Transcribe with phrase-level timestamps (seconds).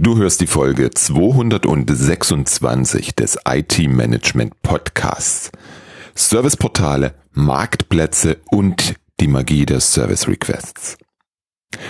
[0.00, 5.50] Du hörst die Folge 226 des IT Management Podcasts.
[6.14, 10.98] Serviceportale, Marktplätze und die Magie der Service Requests.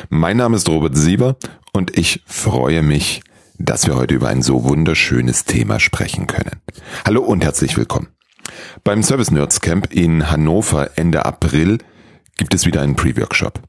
[0.09, 1.37] Mein Name ist Robert Sieber
[1.75, 3.21] und ich freue mich,
[3.59, 6.63] dass wir heute über ein so wunderschönes Thema sprechen können.
[7.05, 8.09] Hallo und herzlich willkommen.
[8.85, 11.77] Beim Service Nerds Camp in Hannover Ende April
[12.39, 13.61] gibt es wieder einen Pre-Workshop.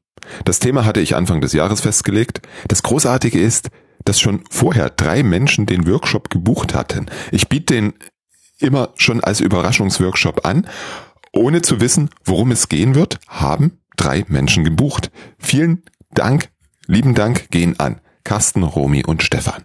[0.46, 2.40] Das Thema hatte ich Anfang des Jahres festgelegt.
[2.70, 3.70] Das Großartige ist,
[4.10, 7.06] dass schon vorher drei Menschen den Workshop gebucht hatten.
[7.32, 7.94] Ich biete den
[8.58, 10.66] immer schon als Überraschungsworkshop an.
[11.32, 15.12] Ohne zu wissen, worum es gehen wird, haben drei Menschen gebucht.
[15.38, 16.50] Vielen Dank,
[16.88, 19.64] lieben Dank gehen an Carsten, Romy und Stefan.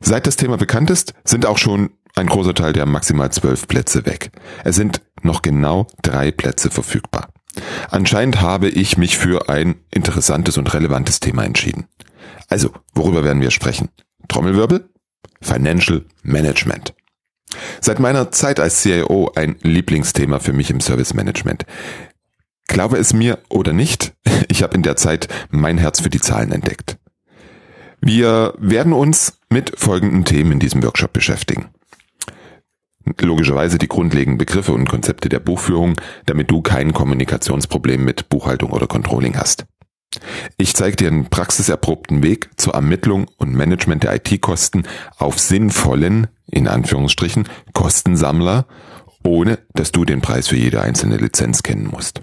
[0.00, 4.04] Seit das Thema bekannt ist, sind auch schon ein großer Teil der maximal zwölf Plätze
[4.04, 4.30] weg.
[4.62, 7.30] Es sind noch genau drei Plätze verfügbar.
[7.90, 11.86] Anscheinend habe ich mich für ein interessantes und relevantes Thema entschieden.
[12.50, 13.88] Also, worüber werden wir sprechen?
[14.28, 14.90] Trommelwirbel?
[15.40, 16.94] Financial Management.
[17.80, 21.64] Seit meiner Zeit als CIO ein Lieblingsthema für mich im Service Management.
[22.68, 24.12] Glaube es mir oder nicht,
[24.48, 26.98] ich habe in der Zeit mein Herz für die Zahlen entdeckt.
[28.02, 31.70] Wir werden uns mit folgenden Themen in diesem Workshop beschäftigen
[33.20, 35.94] logischerweise die grundlegenden Begriffe und Konzepte der Buchführung,
[36.26, 39.66] damit du kein Kommunikationsproblem mit Buchhaltung oder Controlling hast.
[40.56, 44.84] Ich zeige dir einen praxiserprobten Weg zur Ermittlung und Management der IT-Kosten
[45.18, 48.66] auf sinnvollen, in Anführungsstrichen, Kostensammler,
[49.22, 52.22] ohne dass du den Preis für jede einzelne Lizenz kennen musst.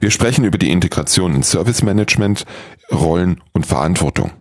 [0.00, 2.44] Wir sprechen über die Integration in Service Management,
[2.90, 4.32] Rollen und Verantwortung.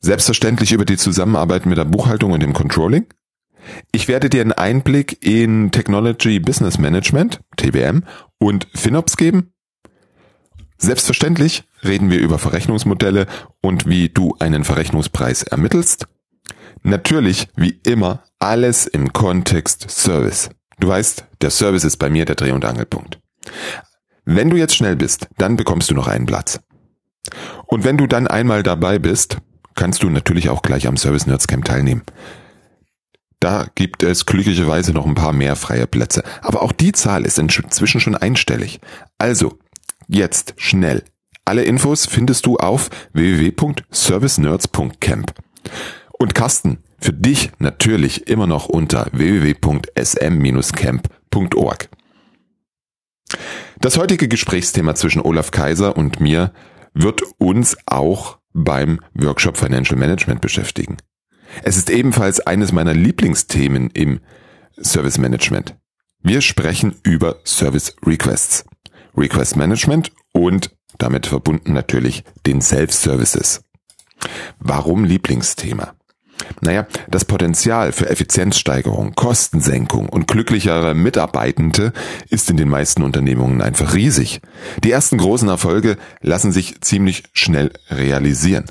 [0.00, 3.06] Selbstverständlich über die Zusammenarbeit mit der Buchhaltung und dem Controlling,
[3.92, 8.04] ich werde dir einen Einblick in Technology Business Management, TBM,
[8.38, 9.54] und FinOps geben.
[10.76, 13.26] Selbstverständlich reden wir über Verrechnungsmodelle
[13.60, 16.06] und wie du einen Verrechnungspreis ermittelst.
[16.82, 20.50] Natürlich, wie immer, alles im Kontext Service.
[20.78, 23.18] Du weißt, der Service ist bei mir der Dreh- und Angelpunkt.
[24.24, 26.60] Wenn du jetzt schnell bist, dann bekommst du noch einen Platz.
[27.66, 29.38] Und wenn du dann einmal dabei bist,
[29.74, 32.02] kannst du natürlich auch gleich am Service Nerds Camp teilnehmen.
[33.40, 36.22] Da gibt es glücklicherweise noch ein paar mehr freie Plätze.
[36.40, 38.80] Aber auch die Zahl ist inzwischen schon einstellig.
[39.18, 39.58] Also,
[40.08, 41.04] jetzt schnell.
[41.44, 45.34] Alle Infos findest du auf www.servicenerds.camp.
[46.18, 51.88] Und Carsten, für dich natürlich immer noch unter www.sm-camp.org.
[53.80, 56.52] Das heutige Gesprächsthema zwischen Olaf Kaiser und mir
[56.94, 60.96] wird uns auch beim Workshop Financial Management beschäftigen.
[61.62, 64.20] Es ist ebenfalls eines meiner Lieblingsthemen im
[64.80, 65.76] Service Management.
[66.22, 68.64] Wir sprechen über Service Requests,
[69.16, 73.64] Request Management und damit verbunden natürlich den Self-Services.
[74.58, 75.94] Warum Lieblingsthema?
[76.60, 81.92] Naja, das Potenzial für Effizienzsteigerung, Kostensenkung und glücklichere Mitarbeitende
[82.28, 84.40] ist in den meisten Unternehmungen einfach riesig.
[84.82, 88.66] Die ersten großen Erfolge lassen sich ziemlich schnell realisieren.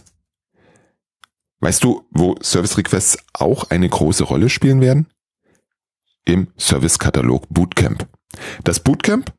[1.60, 5.08] Weißt du, wo Service Requests auch eine große Rolle spielen werden?
[6.25, 8.08] Im Service-Katalog Bootcamp.
[8.64, 9.34] Das Bootcamp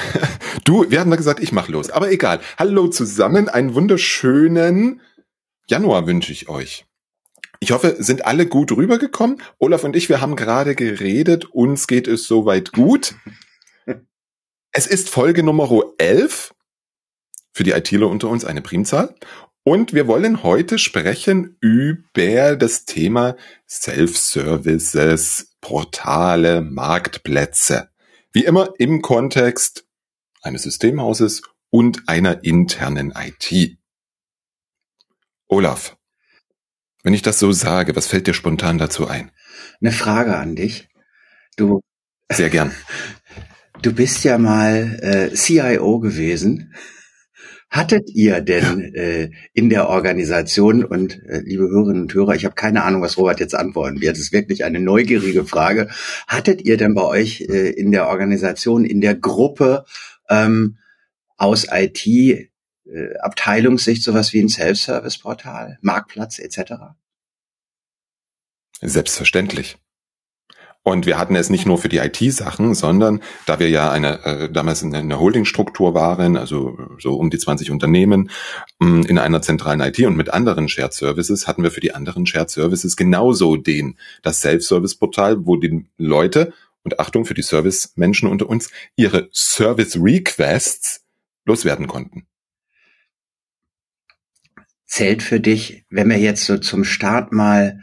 [0.64, 2.40] Du, wir hatten da gesagt, ich mach los, aber egal.
[2.58, 5.02] Hallo zusammen, einen wunderschönen
[5.68, 6.85] Januar wünsche ich euch.
[7.66, 9.42] Ich hoffe, sind alle gut rübergekommen.
[9.58, 13.16] Olaf und ich, wir haben gerade geredet, uns geht es soweit gut.
[14.72, 15.68] Es ist Folge Nummer
[15.98, 16.54] 11
[17.54, 19.16] für die ITler unter uns eine Primzahl.
[19.64, 23.36] Und wir wollen heute sprechen über das Thema
[23.68, 27.90] Self-Services, Portale, Marktplätze.
[28.32, 29.88] Wie immer im Kontext
[30.44, 31.42] eines Systemhauses
[31.72, 33.80] und einer internen IT.
[35.48, 35.98] Olaf,
[37.06, 39.30] wenn ich das so sage, was fällt dir spontan dazu ein?
[39.80, 40.90] Eine Frage an dich.
[41.56, 41.80] Du
[42.32, 42.72] sehr gern.
[43.82, 46.74] Du bist ja mal äh, CIO gewesen.
[47.70, 52.56] Hattet ihr denn äh, in der Organisation und äh, liebe Hörerinnen und Hörer, ich habe
[52.56, 54.14] keine Ahnung, was Robert jetzt antworten wird.
[54.14, 55.90] Das ist wirklich eine neugierige Frage.
[56.26, 59.86] Hattet ihr denn bei euch äh, in der Organisation, in der Gruppe
[60.30, 60.78] ähm,
[61.38, 62.50] aus IT
[62.96, 66.74] äh, Abteilungssicht sowas wie ein Self-Service-Portal, Marktplatz etc.?
[68.82, 69.78] Selbstverständlich.
[70.88, 74.52] Und wir hatten es nicht nur für die IT-Sachen, sondern da wir ja eine äh,
[74.52, 78.30] damals in einer Holdingstruktur waren, also so um die 20 Unternehmen
[78.78, 82.28] mm, in einer zentralen IT und mit anderen Shared Services, hatten wir für die anderen
[82.28, 86.54] Shared Services genauso den das Self-Service-Portal, wo die Leute
[86.84, 91.02] und Achtung für die Service-Menschen unter uns ihre Service-Requests
[91.46, 92.28] loswerden konnten.
[94.96, 97.82] Zählt für dich, wenn wir jetzt so zum Start mal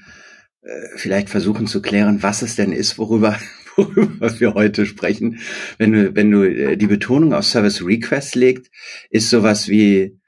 [0.62, 3.38] äh, vielleicht versuchen zu klären, was es denn ist, worüber,
[3.76, 5.38] worüber wir heute sprechen.
[5.76, 8.70] Wenn du, wenn du äh, die Betonung auf Service Request legst,
[9.10, 10.18] ist sowas wie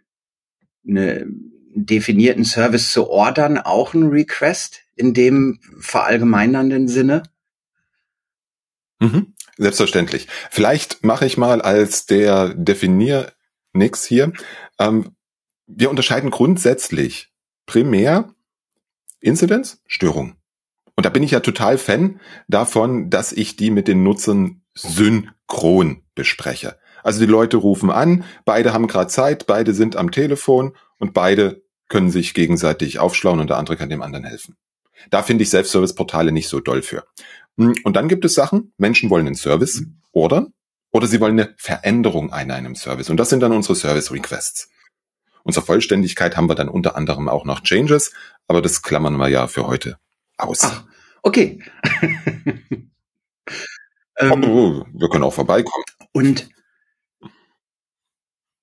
[0.87, 1.27] eine
[1.75, 7.23] definierten Service zu ordern auch ein Request in dem verallgemeinernden Sinne?
[9.01, 10.29] Mhm, selbstverständlich.
[10.51, 13.33] Vielleicht mache ich mal als der Definier
[13.73, 14.35] nix hier.
[14.79, 15.17] Ähm,
[15.67, 17.33] wir unterscheiden grundsätzlich
[17.67, 18.35] primär
[19.21, 20.37] Incidents, Störung.
[20.97, 26.03] Und da bin ich ja total Fan davon, dass ich die mit den Nutzern synchron
[26.15, 26.79] bespreche.
[27.03, 31.63] Also die Leute rufen an, beide haben gerade Zeit, beide sind am Telefon und beide
[31.89, 34.57] können sich gegenseitig aufschlauen und der andere kann dem anderen helfen.
[35.11, 37.05] Da finde ich Self-Service-Portale nicht so doll für.
[37.57, 40.55] Und dann gibt es Sachen, Menschen wollen einen Service ordern
[40.93, 43.11] oder sie wollen eine Veränderung an einem Service.
[43.11, 44.71] Und das sind dann unsere Service-Requests.
[45.45, 48.13] Und zur Vollständigkeit haben wir dann unter anderem auch noch Changes,
[48.49, 49.99] aber das klammern wir ja für heute
[50.37, 50.61] aus.
[50.63, 50.85] Ach,
[51.23, 51.63] okay.
[54.19, 55.85] ähm, oh, wir können auch vorbeikommen.
[56.13, 56.49] Und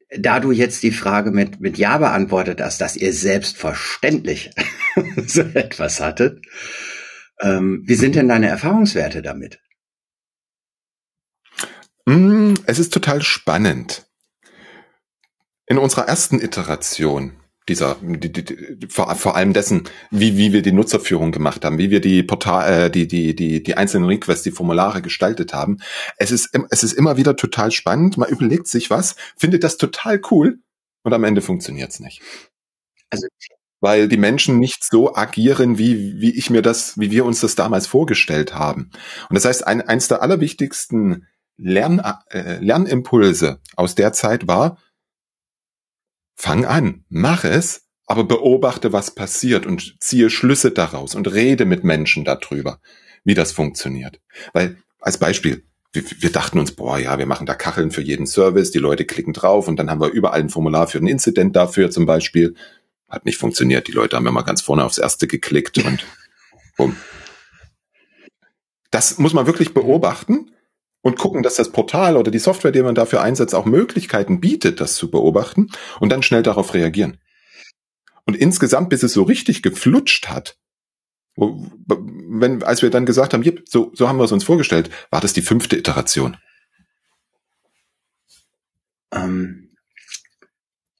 [0.09, 4.51] da du jetzt die Frage mit, mit Ja beantwortet hast, dass ihr selbstverständlich
[5.25, 6.45] so etwas hattet,
[7.39, 9.61] ähm, wie sind denn deine Erfahrungswerte damit?
[12.05, 14.10] Mm, es ist total spannend.
[15.71, 17.31] In unserer ersten Iteration
[17.69, 21.77] dieser, die, die, die, vor, vor allem dessen, wie, wie wir die Nutzerführung gemacht haben,
[21.77, 25.77] wie wir die Portal, äh, die, die, die, die einzelnen Requests, die Formulare gestaltet haben.
[26.17, 28.17] Es ist, es ist immer wieder total spannend.
[28.17, 30.59] Man überlegt sich was, findet das total cool
[31.03, 32.21] und am Ende funktioniert's nicht.
[33.09, 33.27] Also,
[33.79, 37.55] weil die Menschen nicht so agieren, wie, wie ich mir das, wie wir uns das
[37.55, 38.91] damals vorgestellt haben.
[39.29, 44.77] Und das heißt, ein, eins der allerwichtigsten Lern, äh, Lernimpulse aus der Zeit war,
[46.41, 51.83] Fang an, mach es, aber beobachte, was passiert und ziehe Schlüsse daraus und rede mit
[51.83, 52.79] Menschen darüber,
[53.23, 54.19] wie das funktioniert.
[54.51, 58.25] Weil, als Beispiel, wir, wir dachten uns, boah, ja, wir machen da Kacheln für jeden
[58.25, 61.55] Service, die Leute klicken drauf und dann haben wir überall ein Formular für ein Incident
[61.55, 62.55] dafür zum Beispiel.
[63.07, 63.87] Hat nicht funktioniert.
[63.87, 66.07] Die Leute haben immer ganz vorne aufs erste geklickt und
[66.75, 66.97] bumm.
[68.89, 70.49] Das muss man wirklich beobachten
[71.01, 74.79] und gucken, dass das Portal oder die Software, die man dafür einsetzt, auch Möglichkeiten bietet,
[74.79, 77.17] das zu beobachten und dann schnell darauf reagieren.
[78.25, 80.57] Und insgesamt, bis es so richtig geflutscht hat,
[81.35, 85.33] wenn, als wir dann gesagt haben, so, so haben wir es uns vorgestellt, war das
[85.33, 86.37] die fünfte Iteration.
[89.11, 89.71] Ähm,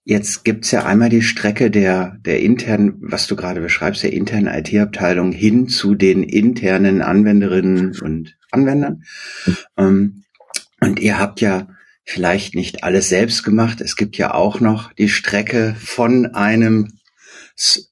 [0.03, 4.47] Jetzt gibt's ja einmal die Strecke der, der internen, was du gerade beschreibst, der internen
[4.47, 9.03] IT-Abteilung hin zu den internen Anwenderinnen und Anwendern.
[9.75, 10.23] Mhm.
[10.79, 11.67] und ihr habt ja
[12.03, 13.81] vielleicht nicht alles selbst gemacht.
[13.81, 16.99] Es gibt ja auch noch die Strecke von einem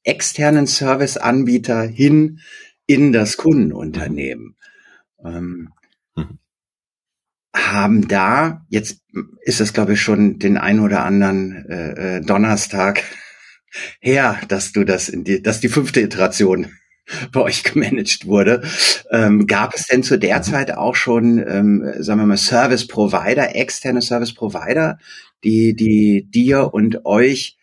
[0.04, 2.40] externen Serviceanbieter hin
[2.88, 4.56] in das Kundenunternehmen.
[5.24, 5.70] Ähm,
[6.16, 6.40] mhm
[7.56, 9.02] haben da, jetzt
[9.42, 13.04] ist es glaube ich schon den ein oder anderen äh, äh, Donnerstag
[14.00, 16.74] her, dass du das in die, dass die fünfte Iteration
[17.32, 18.62] bei euch gemanagt wurde.
[19.12, 23.56] Ähm, gab es denn zu der Zeit auch schon, ähm, sagen wir mal, Service Provider,
[23.56, 24.98] externe Service Provider,
[25.44, 27.58] die, die dir und euch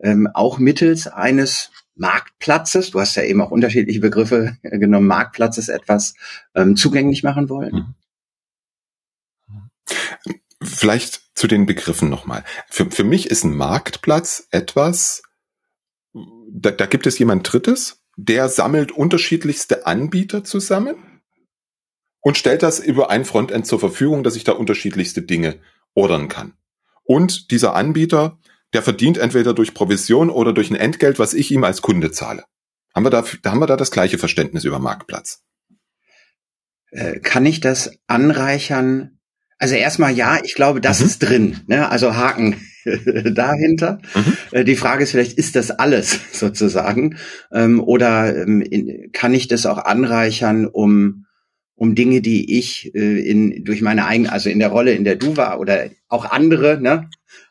[0.00, 6.14] ähm, auch mittels eines Marktplatzes, du hast ja eben auch unterschiedliche Begriffe genommen, Marktplatzes etwas
[6.54, 7.74] ähm, zugänglich machen wollen?
[7.74, 7.94] Mhm.
[10.62, 12.42] Vielleicht zu den Begriffen nochmal.
[12.70, 15.22] Für, für mich ist ein Marktplatz etwas,
[16.50, 20.96] da, da gibt es jemand Drittes, der sammelt unterschiedlichste Anbieter zusammen
[22.20, 25.58] und stellt das über ein Frontend zur Verfügung, dass ich da unterschiedlichste Dinge
[25.94, 26.54] ordern kann.
[27.04, 28.38] Und dieser Anbieter,
[28.72, 32.44] der verdient entweder durch Provision oder durch ein Entgelt, was ich ihm als Kunde zahle.
[32.94, 35.42] Haben wir da, haben wir da das gleiche Verständnis über Marktplatz?
[36.90, 39.18] Äh, kann ich das anreichern?
[39.58, 41.06] Also erstmal ja, ich glaube, das mhm.
[41.06, 41.60] ist drin.
[41.66, 41.88] Ne?
[41.88, 42.60] Also Haken
[43.32, 44.00] dahinter.
[44.14, 44.36] Mhm.
[44.52, 47.16] Äh, die Frage ist vielleicht, ist das alles sozusagen?
[47.52, 48.64] Ähm, oder ähm,
[49.12, 51.26] kann ich das auch anreichern, um
[51.76, 55.16] um Dinge, die ich äh, in durch meine eigene, also in der Rolle, in der
[55.16, 57.10] du war oder auch andere, ne?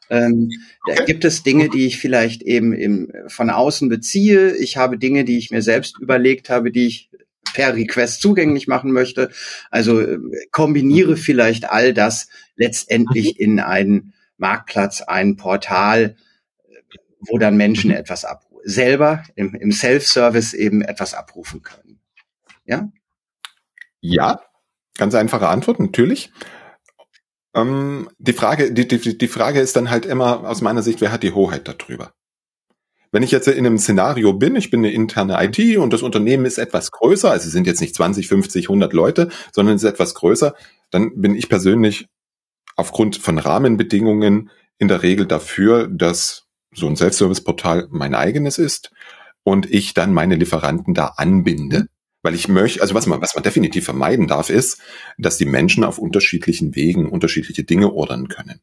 [0.10, 0.50] Ähm,
[0.86, 0.96] okay.
[0.96, 4.56] Da gibt es Dinge, die ich vielleicht eben im, von außen beziehe.
[4.56, 7.10] Ich habe Dinge, die ich mir selbst überlegt habe, die ich
[7.54, 9.30] per Request zugänglich machen möchte.
[9.72, 10.20] Also äh,
[10.52, 16.18] kombiniere vielleicht all das letztendlich in einen Marktplatz, ein Portal,
[17.22, 17.98] wo dann Menschen mhm.
[17.98, 22.00] etwas ab selber im, im Self-Service eben etwas abrufen können.
[22.66, 22.90] Ja?
[24.00, 24.42] Ja,
[24.98, 26.32] ganz einfache Antwort, natürlich.
[27.56, 31.12] Ähm, die Frage, die, die, die Frage ist dann halt immer aus meiner Sicht, wer
[31.12, 32.14] hat die Hoheit darüber?
[33.12, 36.46] Wenn ich jetzt in einem Szenario bin, ich bin eine interne IT und das Unternehmen
[36.46, 40.16] ist etwas größer, also sind jetzt nicht 20, 50, 100 Leute, sondern es ist etwas
[40.16, 40.56] größer,
[40.90, 42.08] dann bin ich persönlich
[42.76, 48.92] aufgrund von Rahmenbedingungen in der Regel dafür, dass so ein Self-Service-Portal mein eigenes ist
[49.44, 51.88] und ich dann meine Lieferanten da anbinde.
[52.24, 54.80] Weil ich möchte, also was man, was man definitiv vermeiden darf, ist,
[55.18, 58.62] dass die Menschen auf unterschiedlichen Wegen unterschiedliche Dinge ordern können.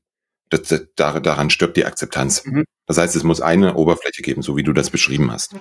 [0.49, 2.45] Das, das, daran stirbt die Akzeptanz.
[2.45, 2.65] Mhm.
[2.87, 5.55] Das heißt, es muss eine Oberfläche geben, so wie du das beschrieben hast.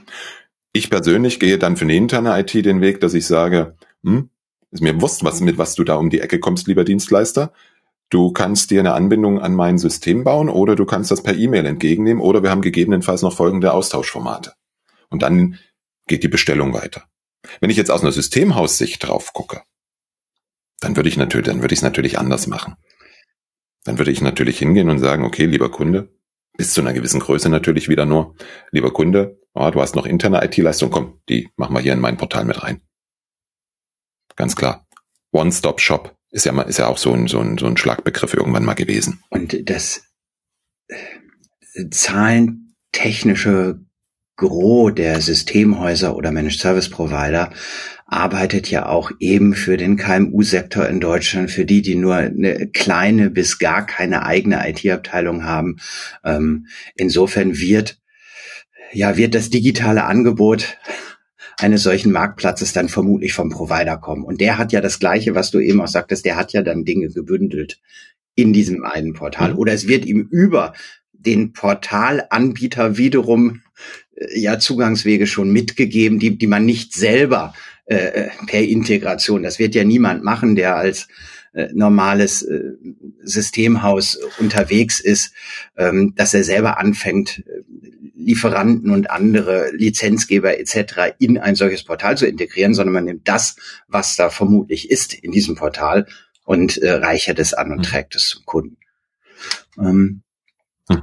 [0.72, 4.30] Ich persönlich gehe dann für eine interne IT den Weg, dass ich sage, hm,
[4.72, 7.54] ist mir bewusst, was, mit was du da um die Ecke kommst, lieber Dienstleister.
[8.10, 11.66] Du kannst dir eine Anbindung an mein System bauen oder du kannst das per E-Mail
[11.68, 14.54] entgegennehmen oder wir haben gegebenenfalls noch folgende Austauschformate.
[15.10, 15.60] Und dann
[16.08, 17.04] geht die Bestellung weiter.
[17.60, 19.62] Wenn ich jetzt aus einer Systemhaussicht drauf gucke,
[20.80, 22.76] dann würde ich natürlich, dann würde ich es natürlich anders machen.
[23.84, 26.10] Dann würde ich natürlich hingehen und sagen, okay, lieber Kunde,
[26.58, 28.36] bis zu einer gewissen Größe natürlich wieder nur,
[28.72, 32.18] lieber Kunde, oh, du hast noch interne IT-Leistung, komm, die machen wir hier in mein
[32.18, 32.82] Portal mit rein.
[34.36, 34.88] Ganz klar.
[35.32, 38.66] One-Stop-Shop ist ja mal, ist ja auch so ein, so ein, so ein Schlagbegriff irgendwann
[38.66, 39.24] mal gewesen.
[39.30, 40.04] Und das
[40.88, 43.80] äh, zahlentechnische
[44.36, 47.52] Gros der Systemhäuser oder Managed Service Provider
[48.06, 53.30] arbeitet ja auch eben für den KMU-Sektor in Deutschland, für die, die nur eine kleine
[53.30, 55.78] bis gar keine eigene IT-Abteilung haben.
[56.24, 58.00] Ähm, insofern wird,
[58.94, 60.78] ja, wird das digitale Angebot
[61.60, 64.24] eines solchen Marktplatzes dann vermutlich vom Provider kommen.
[64.24, 66.86] Und der hat ja das Gleiche, was du eben auch sagtest, der hat ja dann
[66.86, 67.80] Dinge gebündelt
[68.36, 69.54] in diesem einen Portal.
[69.54, 69.60] Mhm.
[69.60, 70.74] Oder es wird ihm über
[71.12, 73.62] den Portalanbieter wiederum
[74.16, 77.54] äh, ja Zugangswege schon mitgegeben, die, die man nicht selber
[77.86, 79.44] äh, per Integration.
[79.44, 81.08] Das wird ja niemand machen, der als
[81.52, 82.74] äh, normales äh,
[83.22, 85.34] Systemhaus unterwegs ist,
[85.76, 87.64] ähm, dass er selber anfängt, äh,
[88.20, 91.16] Lieferanten und andere Lizenzgeber etc.
[91.20, 93.56] in ein solches Portal zu integrieren, sondern man nimmt das,
[93.88, 96.06] was da vermutlich ist in diesem Portal
[96.44, 97.84] und äh, reichert es an und mhm.
[97.84, 98.78] trägt es zum Kunden.
[99.78, 100.22] Ähm,
[100.90, 101.02] mhm.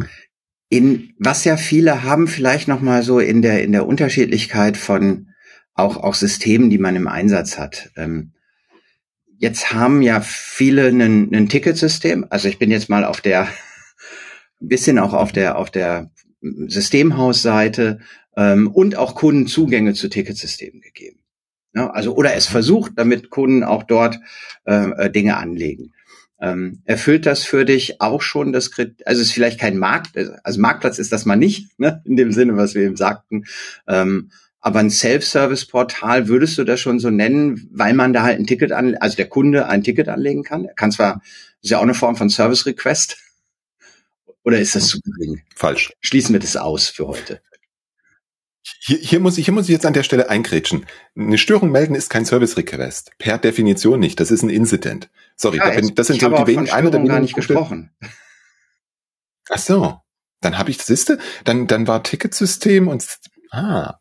[0.68, 5.28] In was ja viele haben, vielleicht noch mal so in der in der Unterschiedlichkeit von
[5.76, 7.90] auch, auch Systemen, die man im Einsatz hat.
[7.96, 8.32] Ähm,
[9.38, 12.26] jetzt haben ja viele ein, Ticketsystem.
[12.30, 13.42] Also ich bin jetzt mal auf der,
[14.60, 18.00] ein bisschen auch auf der, auf der Systemhausseite
[18.36, 21.20] ähm, und auch Kunden Zugänge zu Ticketsystemen gegeben.
[21.74, 24.18] Ja, also oder es versucht, damit Kunden auch dort
[24.64, 25.92] äh, äh Dinge anlegen.
[26.40, 30.18] Ähm, erfüllt das für dich auch schon das Kriterium, also es ist vielleicht kein Markt,
[30.42, 33.44] also Marktplatz ist das mal nicht, ne, in dem Sinne, was wir eben sagten.
[33.86, 38.46] Ähm, aber ein Self-Service-Portal würdest du das schon so nennen, weil man da halt ein
[38.46, 40.64] Ticket an, also der Kunde ein Ticket anlegen kann?
[40.64, 41.22] Er kann zwar,
[41.62, 43.16] ist ja auch eine Form von Service-Request.
[44.46, 45.42] Oder ist das zu gering?
[45.56, 45.92] Falsch.
[46.00, 47.42] Schließen wir das aus für heute.
[48.80, 50.86] Hier, hier, muss ich, hier muss ich jetzt an der Stelle eingrätschen.
[51.16, 53.10] Eine Störung melden ist kein Service Request.
[53.18, 54.20] Per Definition nicht.
[54.20, 55.10] Das ist ein Incident.
[55.36, 57.90] Sorry, ja, da bin, das sind so die wenigen, eine der gar nicht gesprochen.
[59.48, 60.00] Ach so.
[60.40, 63.04] Dann habe ich, das ist, dann, dann war Ticketsystem und,
[63.50, 63.98] ah,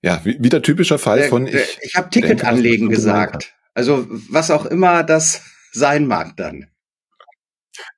[0.00, 1.78] ja, wieder typischer Fall der, von ich.
[1.82, 3.54] Ich habe Ticket anlegen gesagt.
[3.74, 5.42] Also was auch immer das
[5.72, 6.71] sein mag dann.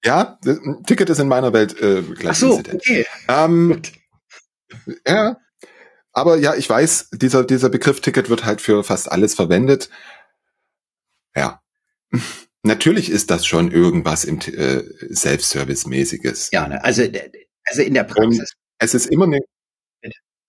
[0.04, 0.38] Ja,
[0.86, 3.06] Ticket ist in meiner Welt äh, gleich Ach so, okay.
[3.28, 3.82] Ähm,
[5.06, 5.36] ja,
[6.12, 9.90] aber ja, ich weiß, dieser dieser Begriff Ticket wird halt für fast alles verwendet.
[11.34, 11.60] Ja,
[12.66, 14.82] Natürlich ist das schon irgendwas im äh,
[15.14, 16.48] Self-Service-mäßiges.
[16.50, 16.82] Ja, ne?
[16.82, 17.02] also,
[17.64, 18.38] also in der Praxis.
[18.38, 19.40] Und es ist immer eine,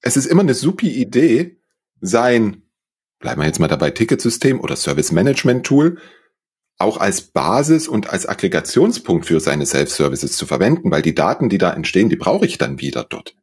[0.01, 1.60] es ist immer eine supi Idee,
[2.00, 2.63] sein,
[3.20, 6.00] bleiben wir jetzt mal dabei, Ticketsystem oder Service-Management-Tool
[6.77, 11.58] auch als Basis und als Aggregationspunkt für seine Self-Services zu verwenden, weil die Daten, die
[11.58, 13.36] da entstehen, die brauche ich dann wieder dort.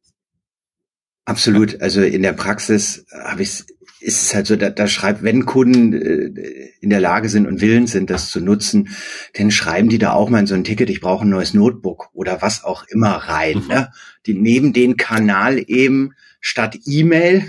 [1.24, 1.80] Absolut.
[1.80, 3.64] Also in der Praxis habe ich
[4.02, 7.60] ist es halt so, da, da schreibt, wenn Kunden äh, in der Lage sind und
[7.60, 8.90] willens sind, das zu nutzen,
[9.34, 12.08] dann schreiben die da auch mal in so ein Ticket, ich brauche ein neues Notebook
[12.12, 13.62] oder was auch immer rein.
[13.62, 13.68] Mhm.
[13.68, 13.92] Ne?
[14.26, 17.46] Die nehmen den Kanal eben statt E-Mail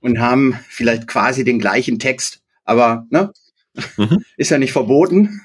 [0.00, 3.32] und haben vielleicht quasi den gleichen Text, aber ne,
[3.96, 4.24] mhm.
[4.36, 5.40] ist ja nicht verboten.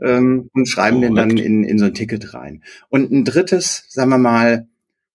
[0.00, 2.62] Ähm, und schreiben oh, den dann in, in so ein Ticket rein.
[2.88, 4.68] Und ein drittes, sagen wir mal,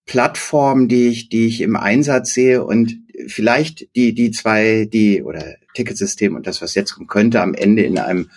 [0.05, 2.97] Plattform, die ich, die ich im Einsatz sehe und
[3.27, 7.83] vielleicht die, die zwei, die oder Ticketsystem und das, was jetzt kommen könnte, am Ende
[7.83, 8.29] in einem,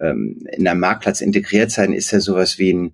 [0.00, 2.92] ähm, in einem Marktplatz integriert sein, ist ja sowas wie ein,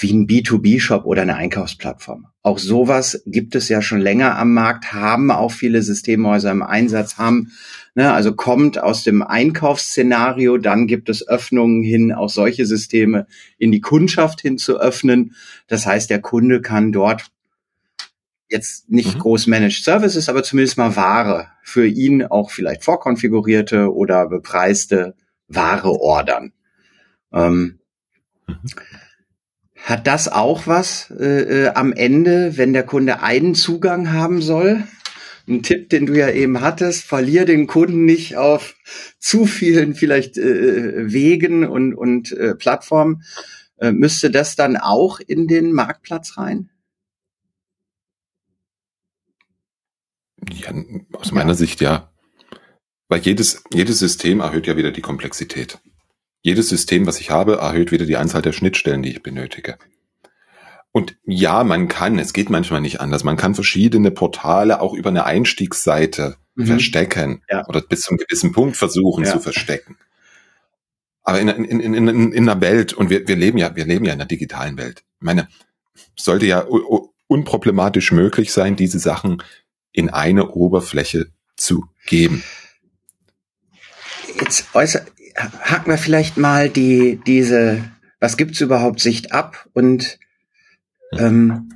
[0.00, 2.26] wie ein B2B-Shop oder eine Einkaufsplattform.
[2.42, 7.18] Auch sowas gibt es ja schon länger am Markt, haben auch viele Systemhäuser im Einsatz,
[7.18, 7.52] haben,
[7.94, 13.26] ne, also kommt aus dem Einkaufsszenario, dann gibt es Öffnungen hin, auch solche Systeme
[13.58, 15.34] in die Kundschaft hin zu öffnen.
[15.66, 17.26] Das heißt, der Kunde kann dort
[18.48, 19.20] jetzt nicht mhm.
[19.20, 25.16] groß Managed Services, aber zumindest mal Ware für ihn auch vielleicht vorkonfigurierte oder bepreiste
[25.48, 26.52] Ware ordern.
[27.32, 27.80] Ähm,
[28.46, 28.56] mhm.
[29.86, 34.82] Hat das auch was äh, äh, am Ende, wenn der Kunde einen Zugang haben soll?
[35.46, 38.74] Ein Tipp, den du ja eben hattest, verlier den Kunden nicht auf
[39.20, 43.22] zu vielen vielleicht äh, Wegen und, und äh, Plattformen.
[43.76, 46.68] Äh, müsste das dann auch in den Marktplatz rein?
[50.50, 50.74] Ja,
[51.12, 51.54] aus meiner ja.
[51.54, 52.12] Sicht ja.
[53.06, 55.78] Weil jedes, jedes System erhöht ja wieder die Komplexität.
[56.46, 59.78] Jedes System, was ich habe, erhöht wieder die Anzahl der Schnittstellen, die ich benötige.
[60.92, 65.08] Und ja, man kann, es geht manchmal nicht anders, man kann verschiedene Portale auch über
[65.08, 66.66] eine Einstiegsseite mhm.
[66.66, 67.66] verstecken ja.
[67.66, 69.32] oder bis zu einem gewissen Punkt versuchen ja.
[69.32, 69.96] zu verstecken.
[71.24, 74.04] Aber in, in, in, in, in einer Welt, und wir, wir leben ja, wir leben
[74.04, 75.02] ja in einer digitalen Welt.
[75.18, 75.48] Ich meine,
[76.14, 76.64] sollte ja
[77.26, 79.42] unproblematisch möglich sein, diese Sachen
[79.90, 82.44] in eine Oberfläche zu geben.
[84.40, 85.04] Jetzt äußer,
[85.36, 87.84] hacken wir vielleicht mal die, diese,
[88.20, 90.18] was gibt's überhaupt Sicht ab und
[91.12, 91.70] ähm,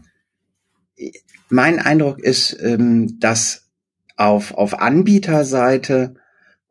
[1.49, 3.69] mein Eindruck ist, ähm, dass
[4.17, 6.15] auf, auf Anbieterseite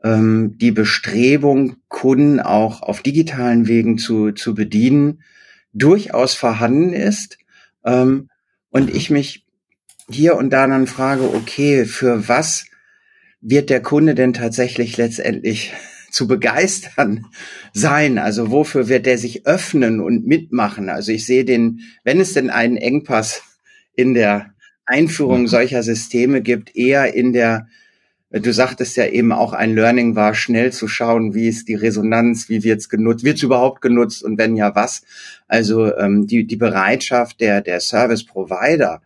[0.03, 5.23] ähm, die Bestrebung, Kunden auch auf digitalen Wegen zu, zu bedienen,
[5.73, 7.37] durchaus vorhanden ist.
[7.83, 8.29] Ähm,
[8.69, 9.45] und ich mich
[10.09, 12.65] hier und da dann frage, okay, für was
[13.41, 15.73] wird der Kunde denn tatsächlich letztendlich
[16.11, 17.25] zu begeistern
[17.73, 18.17] sein?
[18.17, 20.89] Also wofür wird der sich öffnen und mitmachen?
[20.89, 23.41] Also ich sehe den, wenn es denn einen Engpass
[23.95, 24.53] in der
[24.85, 25.47] Einführung mhm.
[25.47, 27.67] solcher Systeme gibt, eher in der,
[28.31, 32.49] du sagtest ja eben auch ein Learning war, schnell zu schauen, wie ist die Resonanz,
[32.49, 35.03] wie wird's genutzt, wird's überhaupt genutzt und wenn ja, was?
[35.47, 39.01] Also ähm, die, die Bereitschaft der, der Service Provider,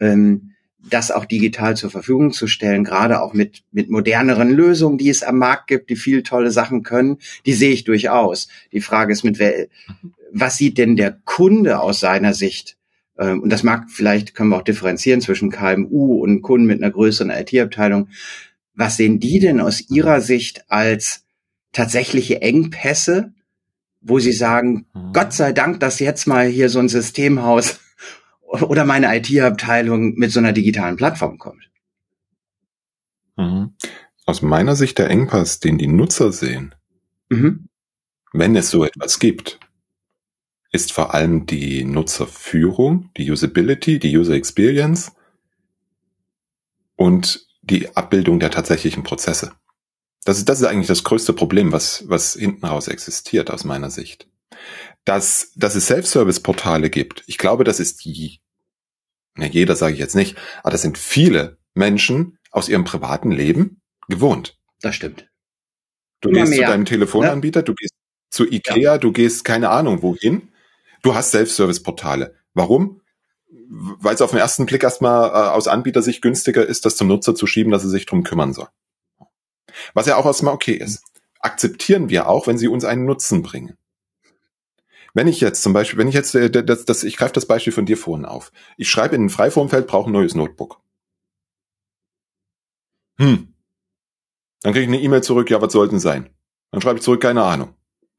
[0.00, 0.52] ähm,
[0.88, 5.22] das auch digital zur Verfügung zu stellen, gerade auch mit, mit moderneren Lösungen, die es
[5.22, 8.48] am Markt gibt, die viel tolle Sachen können, die sehe ich durchaus.
[8.72, 9.66] Die Frage ist, mit wer,
[10.32, 12.76] was sieht denn der Kunde aus seiner Sicht?
[13.18, 16.92] Ähm, und das mag, vielleicht können wir auch differenzieren zwischen KMU und Kunden mit einer
[16.92, 18.08] größeren IT-Abteilung.
[18.74, 21.24] Was sehen die denn aus ihrer Sicht als
[21.72, 23.32] tatsächliche Engpässe,
[24.00, 25.12] wo sie sagen, mhm.
[25.12, 27.80] Gott sei Dank, dass jetzt mal hier so ein Systemhaus
[28.46, 31.70] oder meine IT-Abteilung mit so einer digitalen Plattform kommt.
[33.36, 33.74] Mhm.
[34.24, 36.74] Aus meiner Sicht der Engpass, den die Nutzer sehen,
[37.28, 37.68] mhm.
[38.32, 39.60] wenn es so etwas gibt,
[40.72, 45.12] ist vor allem die Nutzerführung, die Usability, die User Experience
[46.96, 49.52] und die Abbildung der tatsächlichen Prozesse.
[50.24, 53.90] Das ist, das ist eigentlich das größte Problem, was, was hinten raus existiert aus meiner
[53.90, 54.28] Sicht
[55.06, 57.22] dass, dass es Self-Service-Portale gibt.
[57.26, 58.40] Ich glaube, das ist die,
[59.36, 63.80] ne, jeder sage ich jetzt nicht, aber das sind viele Menschen aus ihrem privaten Leben
[64.08, 64.58] gewohnt.
[64.80, 65.30] Das stimmt.
[66.20, 66.66] Du Immer gehst mehr.
[66.66, 67.64] zu deinem Telefonanbieter, ja.
[67.64, 67.94] du gehst
[68.30, 68.98] zu Ikea, ja.
[68.98, 70.48] du gehst keine Ahnung wohin.
[71.02, 72.34] Du hast Self-Service-Portale.
[72.52, 73.00] Warum?
[73.68, 77.36] Weil es auf den ersten Blick erstmal äh, aus Anbietersicht günstiger ist, das zum Nutzer
[77.36, 78.68] zu schieben, dass er sich drum kümmern soll.
[79.94, 81.04] Was ja auch erstmal okay ist.
[81.38, 83.76] Akzeptieren wir auch, wenn sie uns einen Nutzen bringen.
[85.16, 87.72] Wenn ich jetzt zum Beispiel, wenn ich jetzt, äh, das, das, ich greife das Beispiel
[87.72, 88.52] von dir vorhin auf.
[88.76, 90.82] Ich schreibe in ein Freiformfeld, brauche ein neues Notebook.
[93.18, 93.54] Hm.
[94.60, 96.28] Dann kriege ich eine E-Mail zurück, ja, was sollten sein?
[96.70, 97.74] Dann schreibe ich zurück, keine Ahnung.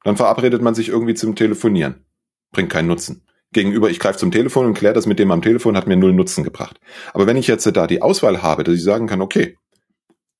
[0.06, 2.04] Dann verabredet man sich irgendwie zum Telefonieren.
[2.52, 3.28] Bringt keinen Nutzen.
[3.52, 6.14] Gegenüber, ich greife zum Telefon und kläre das mit dem am Telefon, hat mir null
[6.14, 6.80] Nutzen gebracht.
[7.14, 9.56] Aber wenn ich jetzt da die Auswahl habe, dass ich sagen kann, okay,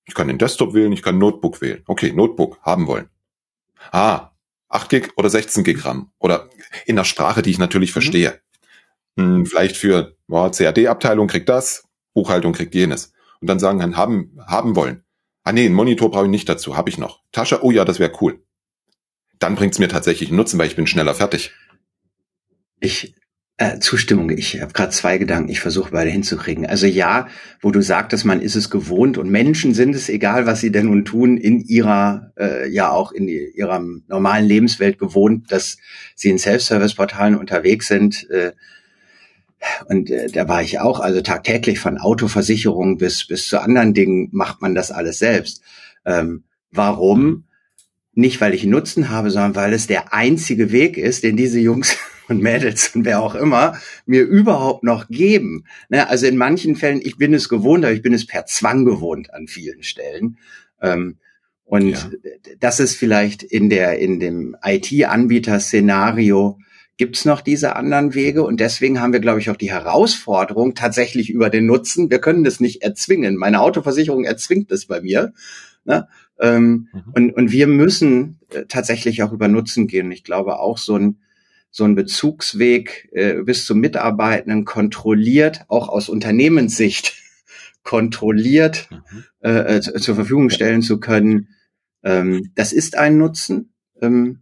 [0.06, 1.84] ich kann den Desktop wählen, ich kann Notebook wählen.
[1.86, 3.10] Okay, Notebook haben wollen.
[3.92, 4.32] Ah,
[4.70, 6.12] 8 Gig oder 16 Gig RAM.
[6.20, 6.50] Oder
[6.86, 7.94] in der Sprache, die ich natürlich mhm.
[7.94, 8.42] verstehe.
[9.18, 13.14] Hm, vielleicht für oh, CAD-Abteilung kriegt das, Buchhaltung kriegt jenes.
[13.40, 15.04] Und dann sagen haben, haben wollen.
[15.44, 17.22] Ah nee, einen Monitor brauche ich nicht dazu, habe ich noch.
[17.32, 18.44] Tasche, oh ja, das wäre cool.
[19.40, 21.54] Dann bringt's mir tatsächlich einen Nutzen, weil ich bin schneller fertig.
[22.80, 23.16] Ich
[23.58, 24.30] äh, Zustimmung.
[24.30, 25.50] Ich habe gerade zwei Gedanken.
[25.50, 26.66] Ich versuche beide hinzukriegen.
[26.66, 27.28] Also ja,
[27.60, 30.86] wo du sagtest, man ist es gewohnt und Menschen sind es, egal was sie denn
[30.86, 35.78] nun tun, in ihrer, äh, ja auch in ihrer normalen Lebenswelt gewohnt, dass
[36.16, 38.30] sie in Self-Service-Portalen unterwegs sind.
[38.30, 38.52] Äh,
[39.88, 44.30] und äh, da war ich auch, also tagtäglich von Autoversicherung bis, bis zu anderen Dingen
[44.32, 45.64] macht man das alles selbst.
[46.06, 47.46] Ähm, warum?
[48.14, 51.98] Nicht, weil ich Nutzen habe, sondern weil es der einzige Weg ist, den diese Jungs
[52.28, 55.66] und Mädels und wer auch immer mir überhaupt noch geben.
[55.90, 58.86] Ne, also in manchen Fällen, ich bin es gewohnt, aber ich bin es per Zwang
[58.86, 60.38] gewohnt an vielen Stellen.
[60.82, 61.18] Ähm,
[61.66, 62.10] und ja.
[62.60, 66.60] das ist vielleicht in der, in dem IT-Anbieter-Szenario
[66.98, 71.30] gibt's noch diese anderen Wege und deswegen haben wir, glaube ich, auch die Herausforderung tatsächlich
[71.30, 72.10] über den Nutzen.
[72.10, 73.36] Wir können das nicht erzwingen.
[73.36, 75.34] Meine Autoversicherung erzwingt es bei mir.
[75.86, 76.08] Ne?
[76.40, 77.04] Ähm, mhm.
[77.14, 80.12] und, und wir müssen äh, tatsächlich auch über Nutzen gehen.
[80.12, 81.20] Ich glaube auch so ein
[81.78, 87.14] so ein Bezugsweg äh, bis zum Mitarbeitenden kontrolliert, auch aus Unternehmenssicht
[87.84, 89.24] kontrolliert mhm.
[89.42, 91.50] äh, äh zur Verfügung stellen zu können.
[92.02, 93.74] Ähm, das ist ein Nutzen.
[94.02, 94.40] Ähm,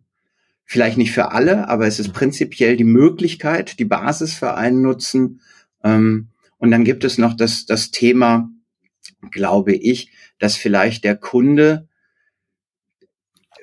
[0.64, 2.14] vielleicht nicht für alle, aber es ist mhm.
[2.14, 5.42] prinzipiell die Möglichkeit, die Basis für einen Nutzen.
[5.84, 8.50] Ähm, und dann gibt es noch das, das Thema,
[9.30, 11.90] glaube ich, dass vielleicht der Kunde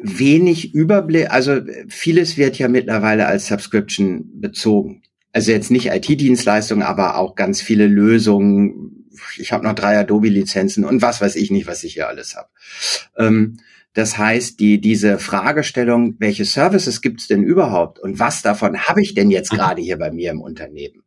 [0.02, 5.02] wenig Überblick, also vieles wird ja mittlerweile als Subscription bezogen.
[5.32, 9.08] Also jetzt nicht IT-Dienstleistungen, aber auch ganz viele Lösungen.
[9.38, 12.48] Ich habe noch drei Adobe-Lizenzen und was weiß ich nicht, was ich hier alles habe.
[13.16, 13.58] Ähm,
[13.94, 19.02] das heißt, die, diese Fragestellung, welche Services gibt es denn überhaupt und was davon habe
[19.02, 19.56] ich denn jetzt mhm.
[19.56, 21.02] gerade hier bei mir im Unternehmen?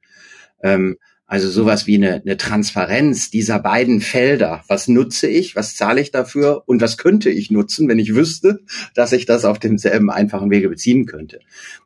[0.63, 4.63] Ähm, also sowas wie eine, eine Transparenz dieser beiden Felder.
[4.67, 5.55] Was nutze ich?
[5.55, 6.63] Was zahle ich dafür?
[6.67, 8.61] Und was könnte ich nutzen, wenn ich wüsste,
[8.93, 11.39] dass ich das auf demselben einfachen Wege beziehen könnte?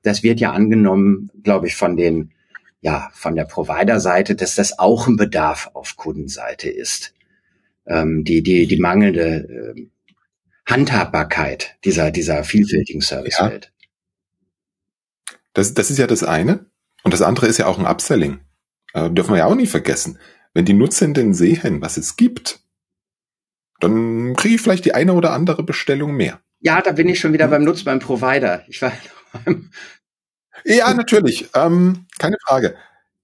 [0.03, 2.31] Das wird ja angenommen, glaube ich, von den,
[2.81, 7.13] ja, von der Provider-Seite, dass das auch ein Bedarf auf Kundenseite ist.
[7.87, 9.87] Ähm, die, die, die mangelnde äh,
[10.65, 13.71] Handhabbarkeit dieser, dieser vielfältigen Servicewelt.
[13.71, 15.35] Ja.
[15.53, 16.65] Das, das ist ja das eine.
[17.03, 18.41] Und das andere ist ja auch ein Upselling.
[18.93, 20.19] Äh, dürfen wir ja auch nicht vergessen.
[20.53, 22.59] Wenn die Nutzenden sehen, was es gibt,
[23.79, 26.41] dann kriege ich vielleicht die eine oder andere Bestellung mehr.
[26.59, 28.63] Ja, da bin ich schon wieder beim Nutzen beim Provider.
[28.67, 28.91] Ich war
[30.65, 31.49] ja, natürlich.
[31.53, 32.75] Ähm, keine Frage.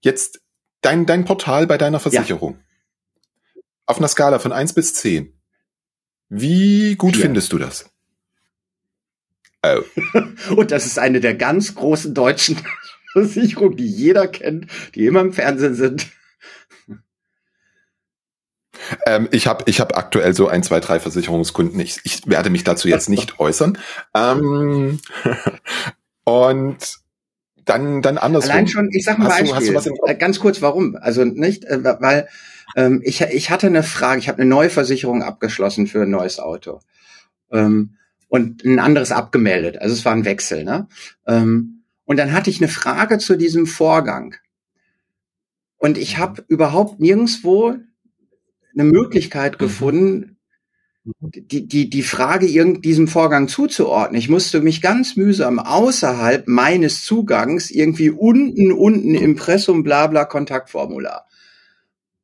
[0.02, 0.40] Jetzt
[0.82, 2.58] dein, dein Portal bei deiner Versicherung.
[3.56, 3.62] Ja.
[3.88, 5.34] Auf einer Skala von eins bis zehn.
[6.30, 7.26] Wie gut Vier.
[7.26, 7.90] findest du das?
[9.64, 9.82] Oh.
[10.56, 12.58] Und das ist eine der ganz großen deutschen
[13.24, 16.08] Versicherung, die jeder kennt, die immer im Fernsehen sind.
[19.06, 21.80] Ähm, ich habe ich hab aktuell so ein, zwei, drei Versicherungskunden.
[21.80, 23.78] Ich, ich werde mich dazu jetzt nicht äußern.
[24.14, 25.00] Ähm,
[26.26, 26.78] und
[27.64, 28.52] dann, dann andersrum.
[28.52, 30.10] Allein schon, ich sag mal hast Beispiel, du, hast du was?
[30.10, 30.98] Äh, ganz kurz, warum?
[31.00, 32.28] Also nicht, äh, weil
[32.76, 36.40] ähm, ich, ich hatte eine Frage, ich habe eine neue Versicherung abgeschlossen für ein neues
[36.40, 36.82] Auto
[37.52, 37.96] ähm,
[38.28, 39.78] und ein anderes abgemeldet.
[39.80, 40.66] Also es war ein Wechsel.
[40.66, 40.88] Ne?
[41.26, 41.75] Ähm,
[42.06, 44.36] und dann hatte ich eine Frage zu diesem Vorgang.
[45.78, 47.76] Und ich habe überhaupt nirgendswo
[48.74, 49.58] eine Möglichkeit mhm.
[49.58, 50.36] gefunden,
[51.20, 54.20] die, die, die Frage irgend diesem Vorgang zuzuordnen.
[54.20, 61.28] Ich musste mich ganz mühsam außerhalb meines Zugangs irgendwie unten, unten Impressum, bla bla Kontaktformular.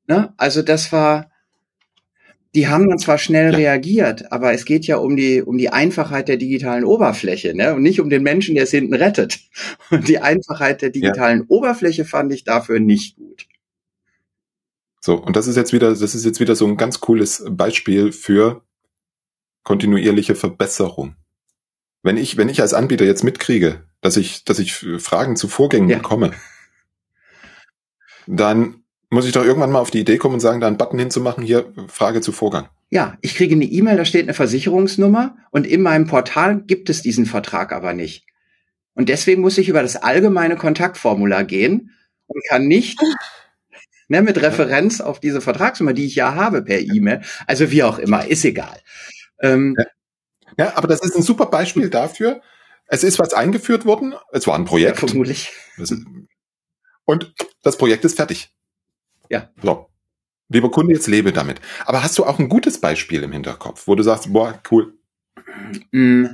[0.07, 0.33] Ne?
[0.37, 1.30] Also das war,
[2.53, 3.57] die haben dann zwar schnell ja.
[3.57, 7.73] reagiert, aber es geht ja um die, um die Einfachheit der digitalen Oberfläche, ne?
[7.73, 9.39] Und nicht um den Menschen, der es hinten rettet.
[9.89, 11.45] Und die Einfachheit der digitalen ja.
[11.47, 13.47] Oberfläche fand ich dafür nicht gut.
[14.99, 18.11] So, und das ist jetzt wieder, das ist jetzt wieder so ein ganz cooles Beispiel
[18.11, 18.63] für
[19.63, 21.15] kontinuierliche Verbesserung.
[22.03, 25.89] Wenn ich, wenn ich als Anbieter jetzt mitkriege, dass ich, dass ich Fragen zu Vorgängen
[25.89, 25.97] ja.
[25.97, 26.33] bekomme,
[28.27, 28.80] dann
[29.11, 31.43] muss ich doch irgendwann mal auf die Idee kommen und sagen, da einen Button hinzumachen,
[31.43, 32.69] hier Frage zu Vorgang.
[32.89, 37.01] Ja, ich kriege eine E-Mail, da steht eine Versicherungsnummer und in meinem Portal gibt es
[37.01, 38.25] diesen Vertrag aber nicht.
[38.93, 41.91] Und deswegen muss ich über das allgemeine Kontaktformular gehen
[42.27, 42.99] und kann nicht
[44.07, 47.99] ne, mit Referenz auf diese Vertragsnummer, die ich ja habe per E-Mail, also wie auch
[47.99, 48.79] immer, ist egal.
[49.41, 50.65] Ähm, ja.
[50.65, 52.41] ja, aber das ist ein super Beispiel dafür,
[52.87, 54.15] Es ist was eingeführt worden.
[54.31, 55.01] Es war ein Projekt.
[55.01, 55.51] Ja, vermutlich.
[57.03, 58.53] Und das Projekt ist fertig.
[59.31, 59.49] Ja.
[59.63, 59.87] So.
[60.49, 61.61] Lieber Kunde, jetzt lebe damit.
[61.85, 64.93] Aber hast du auch ein gutes Beispiel im Hinterkopf, wo du sagst, boah, cool.
[65.91, 66.25] Mm.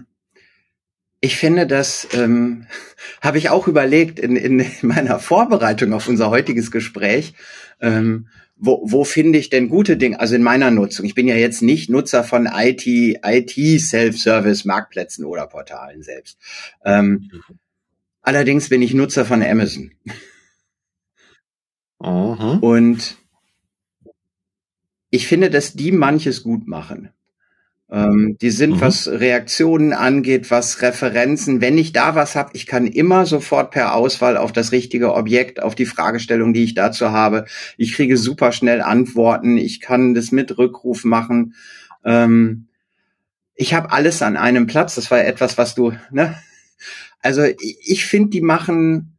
[1.20, 2.66] Ich finde, das ähm,
[3.22, 7.36] habe ich auch überlegt in, in meiner Vorbereitung auf unser heutiges Gespräch.
[7.80, 10.20] Ähm, wo, wo finde ich denn gute Dinge?
[10.20, 11.06] Also in meiner Nutzung.
[11.06, 16.40] Ich bin ja jetzt nicht Nutzer von IT, IT Self-Service Marktplätzen oder Portalen selbst.
[16.84, 17.30] Ähm.
[18.24, 19.92] Allerdings bin ich Nutzer von Amazon.
[22.00, 22.60] Mhm.
[22.60, 23.18] Und
[25.10, 27.10] ich finde, dass die manches gut machen.
[27.90, 28.82] Ähm, die sind, mhm.
[28.82, 33.96] was Reaktionen angeht, was Referenzen, wenn ich da was habe, ich kann immer sofort per
[33.96, 37.46] Auswahl auf das richtige Objekt, auf die Fragestellung, die ich dazu habe.
[37.78, 41.54] Ich kriege super schnell Antworten, ich kann das mit Rückruf machen.
[42.04, 42.68] Ähm,
[43.56, 44.96] ich habe alles an einem Platz.
[44.96, 46.36] Das war etwas, was du, ne?
[47.22, 49.17] Also ich, ich finde, die machen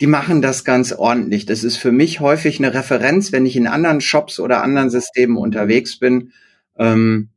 [0.00, 1.44] die machen das ganz ordentlich.
[1.44, 5.36] Das ist für mich häufig eine Referenz, wenn ich in anderen Shops oder anderen Systemen
[5.36, 6.32] unterwegs bin.
[6.78, 7.28] Ähm,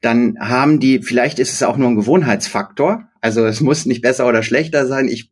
[0.00, 3.08] dann haben die, vielleicht ist es auch nur ein Gewohnheitsfaktor.
[3.20, 5.08] Also es muss nicht besser oder schlechter sein.
[5.08, 5.30] Ich,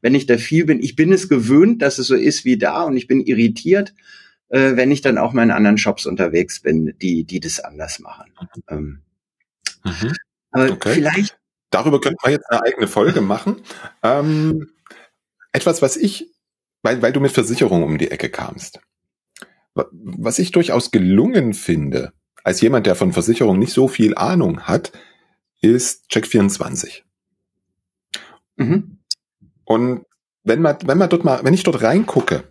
[0.00, 2.82] wenn ich da viel bin, ich bin es gewöhnt, dass es so ist wie da
[2.82, 3.94] und ich bin irritiert,
[4.48, 8.00] äh, wenn ich dann auch mal in anderen Shops unterwegs bin, die, die das anders
[8.00, 8.32] machen.
[8.68, 9.02] Ähm,
[9.84, 10.12] mhm.
[10.50, 10.94] Aber okay.
[10.94, 11.38] vielleicht.
[11.70, 13.62] Darüber könnten wir jetzt eine eigene Folge machen.
[14.02, 14.71] Ähm,
[15.52, 16.30] etwas, was ich,
[16.82, 18.80] weil, weil du mit Versicherung um die Ecke kamst,
[19.74, 22.12] was ich durchaus gelungen finde,
[22.44, 24.92] als jemand, der von Versicherung nicht so viel Ahnung hat,
[25.60, 27.02] ist Check24.
[28.56, 28.98] Mhm.
[29.64, 30.04] Und
[30.44, 32.44] wenn man, wenn man dort mal, wenn ich dort reingucke,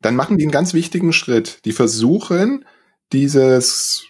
[0.00, 1.64] dann machen die einen ganz wichtigen Schritt.
[1.64, 2.64] Die versuchen,
[3.12, 4.06] dieses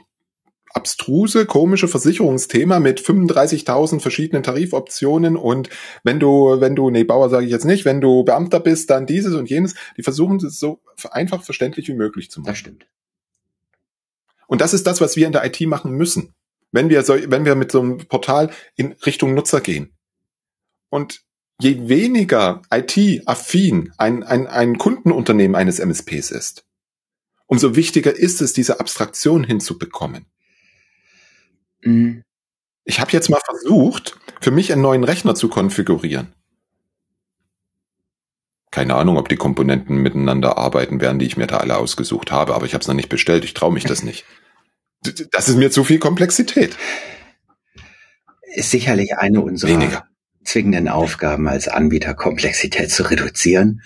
[0.75, 5.71] abstruse, komische Versicherungsthema mit 35.000 verschiedenen Tarifoptionen und
[6.03, 9.07] wenn du, wenn du, nee, Bauer sage ich jetzt nicht, wenn du Beamter bist, dann
[9.07, 9.75] dieses und jenes.
[9.97, 12.49] Die versuchen es so einfach verständlich wie möglich zu machen.
[12.49, 12.87] Das stimmt.
[14.47, 16.35] Und das ist das, was wir in der IT machen müssen.
[16.73, 19.95] Wenn wir so, wenn wir mit so einem Portal in Richtung Nutzer gehen.
[20.91, 21.23] Und
[21.61, 26.65] je weniger IT-affin ein, ein, ein Kundenunternehmen eines MSPs ist,
[27.47, 30.27] umso wichtiger ist es, diese Abstraktion hinzubekommen.
[31.85, 32.23] Mhm.
[32.85, 36.35] Ich habe jetzt mal versucht, für mich einen neuen Rechner zu konfigurieren.
[38.71, 42.55] Keine Ahnung, ob die Komponenten miteinander arbeiten werden, die ich mir da alle ausgesucht habe,
[42.55, 44.25] aber ich habe es noch nicht bestellt, ich traue mich das nicht.
[45.31, 46.77] Das ist mir zu viel Komplexität.
[48.55, 50.09] Ist sicherlich eine unserer Weniger.
[50.45, 53.83] zwingenden Aufgaben als Anbieter, Komplexität zu reduzieren.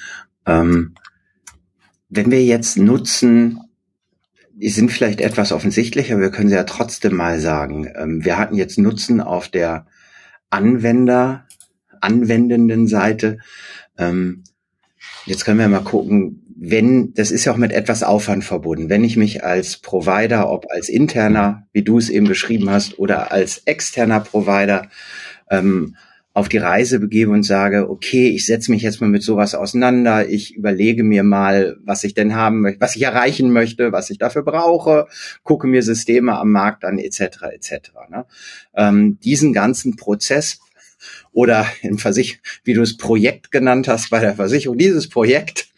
[0.47, 0.95] Ähm,
[2.09, 3.61] wenn wir jetzt nutzen,
[4.61, 7.91] die sind vielleicht etwas offensichtlicher, wir können sie ja trotzdem mal sagen.
[7.97, 9.87] Ähm, wir hatten jetzt Nutzen auf der
[10.51, 11.47] Anwender,
[12.01, 13.39] anwendenden Seite.
[13.97, 14.43] Ähm,
[15.27, 18.89] jetzt können wir mal gucken, wenn, das ist ja auch mit etwas Aufwand verbunden.
[18.89, 23.31] Wenn ich mich als Provider, ob als interner, wie du es eben beschrieben hast, oder
[23.31, 24.89] als externer Provider
[25.51, 25.95] ähm,
[26.39, 30.29] auf die Reise begebe und sage, okay, ich setze mich jetzt mal mit sowas auseinander,
[30.29, 34.19] ich überlege mir mal, was ich denn haben möchte, was ich erreichen möchte, was ich
[34.19, 35.09] dafür brauche,
[35.43, 37.43] gucke mir Systeme am Markt an, etc.
[37.53, 37.73] etc.
[38.09, 38.25] Ne?
[38.75, 40.61] Ähm, diesen ganzen Prozess
[41.33, 45.69] oder im Versich wie du es Projekt genannt hast bei der Versicherung, dieses Projekt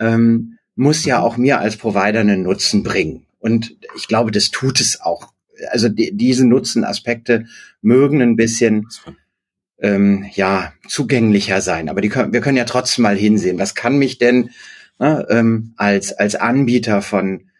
[0.00, 3.26] ähm, muss ja auch mir als Provider einen Nutzen bringen.
[3.38, 5.32] Und ich glaube, das tut es auch.
[5.70, 7.46] Also die, diese Nutzenaspekte
[7.80, 8.86] mögen ein bisschen
[9.78, 11.88] ähm, ja zugänglicher sein.
[11.88, 13.58] Aber die können, wir können ja trotzdem mal hinsehen.
[13.58, 14.50] Was kann mich denn
[14.98, 17.50] ne, ähm, als als Anbieter von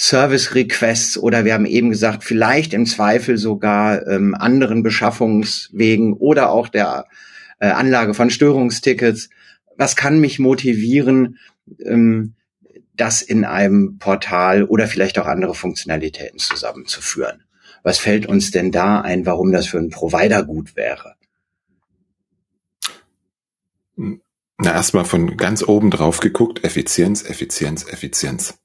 [0.00, 6.50] Service Requests oder wir haben eben gesagt, vielleicht im Zweifel sogar ähm, anderen Beschaffungswegen oder
[6.50, 7.04] auch der
[7.58, 9.28] äh, Anlage von Störungstickets.
[9.76, 11.36] Was kann mich motivieren,
[11.84, 12.34] ähm,
[12.96, 17.42] das in einem Portal oder vielleicht auch andere Funktionalitäten zusammenzuführen?
[17.82, 21.14] Was fällt uns denn da ein, warum das für einen Provider gut wäre?
[24.62, 28.58] Na, erstmal von ganz oben drauf geguckt, Effizienz, Effizienz, Effizienz.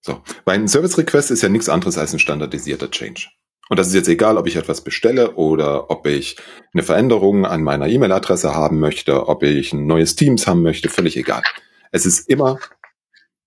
[0.00, 3.28] So, weil ein Service Request ist ja nichts anderes als ein standardisierter Change.
[3.70, 6.36] Und das ist jetzt egal, ob ich etwas bestelle oder ob ich
[6.74, 11.16] eine Veränderung an meiner E-Mail-Adresse haben möchte, ob ich ein neues Teams haben möchte, völlig
[11.16, 11.42] egal.
[11.90, 12.58] Es ist immer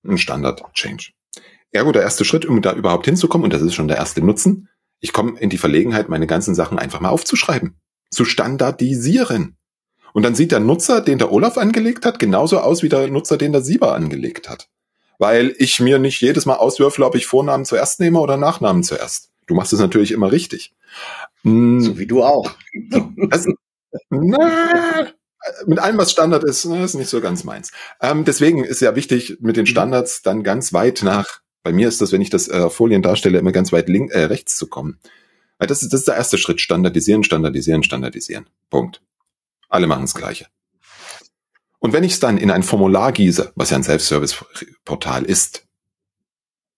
[0.03, 1.11] ein Standard-Change.
[1.71, 4.69] Ergo der erste Schritt, um da überhaupt hinzukommen, und das ist schon der erste Nutzen,
[4.99, 9.56] ich komme in die Verlegenheit, meine ganzen Sachen einfach mal aufzuschreiben, zu standardisieren.
[10.17, 13.37] Und dann sieht der Nutzer, den der Olaf angelegt hat, genauso aus wie der Nutzer,
[13.37, 14.67] den der Sieber angelegt hat.
[15.19, 19.29] Weil ich mir nicht jedes Mal auswürfle, ob ich Vornamen zuerst nehme oder Nachnamen zuerst.
[19.45, 20.73] Du machst es natürlich immer richtig.
[21.43, 21.81] Hm.
[21.81, 22.49] So wie du auch.
[23.29, 23.45] Das,
[24.09, 25.07] Na,
[25.67, 27.71] mit allem, was Standard ist, ne, ist nicht so ganz meins.
[28.01, 29.67] Ähm, deswegen ist ja wichtig, mit den.
[29.67, 33.37] Standards dann ganz weit nach, bei mir ist das, wenn ich das äh, Folien darstelle,
[33.37, 34.97] immer ganz weit link, äh, rechts zu kommen.
[35.59, 36.59] Weil das ist, das ist der erste Schritt.
[36.59, 38.47] Standardisieren, standardisieren, standardisieren.
[38.71, 39.03] Punkt.
[39.67, 40.47] Alle machen das Gleiche.
[41.79, 45.67] Und wenn ich es dann in ein Formular gieße, was ja ein Self-Service-Portal ist,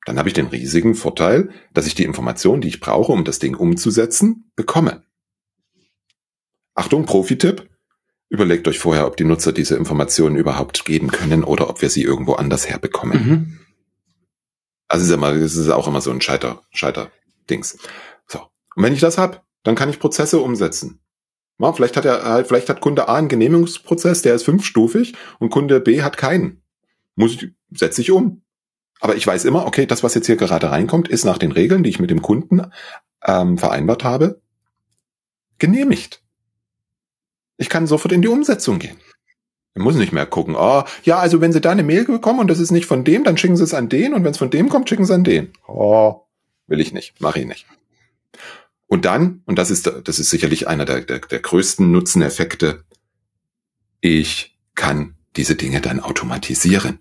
[0.05, 3.39] dann habe ich den riesigen Vorteil, dass ich die Informationen, die ich brauche, um das
[3.39, 5.03] Ding umzusetzen, bekomme.
[6.73, 7.69] Achtung, Profi-Tipp.
[8.29, 12.03] Überlegt euch vorher, ob die Nutzer diese Informationen überhaupt geben können oder ob wir sie
[12.03, 13.27] irgendwo anders herbekommen.
[13.27, 13.59] Mhm.
[14.87, 17.77] Also ist, immer, es ist auch immer so ein Scheiter, Scheiter-Dings.
[18.27, 18.39] So.
[18.75, 21.01] Und wenn ich das habe, dann kann ich Prozesse umsetzen.
[21.59, 25.81] Ja, vielleicht hat er, vielleicht hat Kunde A einen Genehmigungsprozess, der ist fünfstufig und Kunde
[25.81, 26.61] B hat keinen.
[27.15, 28.41] Muss ich, setze ich um.
[29.01, 31.83] Aber ich weiß immer, okay, das, was jetzt hier gerade reinkommt, ist nach den Regeln,
[31.83, 32.61] die ich mit dem Kunden
[33.25, 34.41] ähm, vereinbart habe,
[35.57, 36.21] genehmigt.
[37.57, 38.97] Ich kann sofort in die Umsetzung gehen.
[39.75, 42.49] Ich muss nicht mehr gucken, oh, ja, also wenn Sie da eine Mail bekommen und
[42.49, 44.49] das ist nicht von dem, dann schicken Sie es an den und wenn es von
[44.49, 45.51] dem kommt, schicken Sie an den.
[45.67, 46.21] Oh,
[46.67, 47.65] will ich nicht, mache ich nicht.
[48.89, 52.85] Und dann, und das ist, das ist sicherlich einer der, der, der größten Nutzeneffekte,
[54.01, 56.97] ich kann diese Dinge dann automatisieren.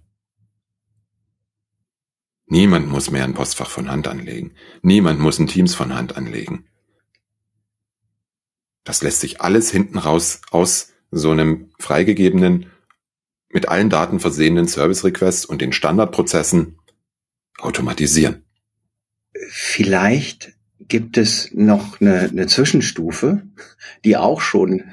[2.45, 4.53] Niemand muss mehr ein Postfach von Hand anlegen.
[4.83, 6.67] Niemand muss ein Teams von Hand anlegen.
[8.85, 12.71] Das lässt sich alles hinten raus aus so einem freigegebenen,
[13.49, 16.79] mit allen Daten versehenen Service Requests und den Standardprozessen
[17.57, 18.45] automatisieren.
[19.49, 23.43] Vielleicht gibt es noch eine, eine Zwischenstufe,
[24.05, 24.85] die auch schon,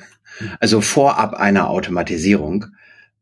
[0.60, 2.68] also vorab einer Automatisierung,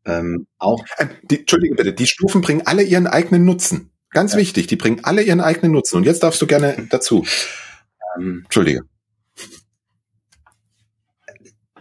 [0.06, 0.84] ähm, auch.
[0.98, 3.90] Äh, die, Entschuldige bitte, die Stufen bringen alle ihren eigenen Nutzen.
[4.10, 4.38] Ganz ja.
[4.38, 5.96] wichtig, die bringen alle ihren eigenen Nutzen.
[5.96, 7.24] Und jetzt darfst du gerne dazu.
[8.16, 8.82] Ähm, Entschuldige.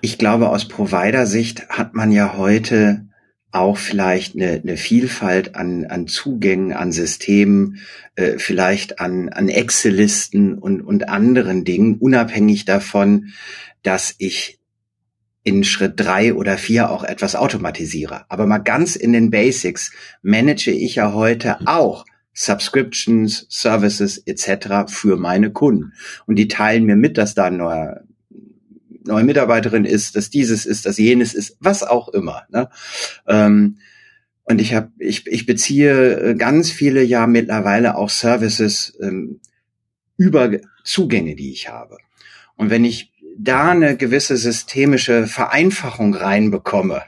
[0.01, 3.07] Ich glaube, aus Provider-Sicht hat man ja heute
[3.53, 7.79] auch vielleicht eine, eine Vielfalt an, an Zugängen, an Systemen,
[8.15, 13.27] äh, vielleicht an, an Excel-Listen und, und anderen Dingen, unabhängig davon,
[13.83, 14.59] dass ich
[15.43, 18.25] in Schritt drei oder vier auch etwas automatisiere.
[18.29, 24.91] Aber mal ganz in den Basics manage ich ja heute auch Subscriptions, Services etc.
[24.91, 25.93] für meine Kunden.
[26.25, 28.01] Und die teilen mir mit, dass da ein neuer
[29.05, 32.43] neue Mitarbeiterin ist, dass dieses ist, dass jenes ist, was auch immer.
[32.49, 32.69] Ne?
[33.27, 33.77] Ähm,
[34.43, 39.39] und ich habe, ich, ich beziehe äh, ganz viele ja mittlerweile auch Services ähm,
[40.17, 40.51] über
[40.83, 41.97] Zugänge, die ich habe.
[42.55, 47.03] Und wenn ich da eine gewisse systemische Vereinfachung reinbekomme,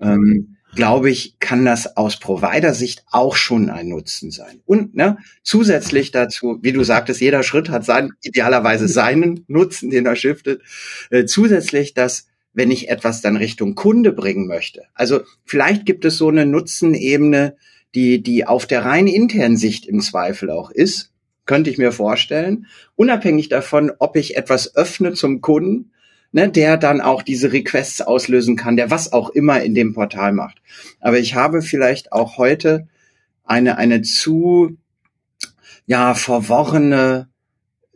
[0.00, 4.60] ähm, glaube ich, kann das aus Provider-Sicht auch schon ein Nutzen sein.
[4.66, 10.06] Und ne, zusätzlich dazu, wie du sagtest, jeder Schritt hat sein, idealerweise seinen Nutzen, den
[10.06, 10.62] er shiftet.
[11.10, 14.84] Äh, zusätzlich, dass wenn ich etwas dann Richtung Kunde bringen möchte.
[14.94, 17.56] Also vielleicht gibt es so eine Nutzenebene,
[17.94, 21.12] die, die auf der rein internen Sicht im Zweifel auch ist,
[21.46, 25.92] könnte ich mir vorstellen, unabhängig davon, ob ich etwas öffne zum Kunden
[26.32, 30.32] ne, der dann auch diese Requests auslösen kann, der was auch immer in dem Portal
[30.32, 30.62] macht.
[31.00, 32.88] Aber ich habe vielleicht auch heute
[33.44, 34.76] eine, eine zu,
[35.86, 37.28] ja, verworrene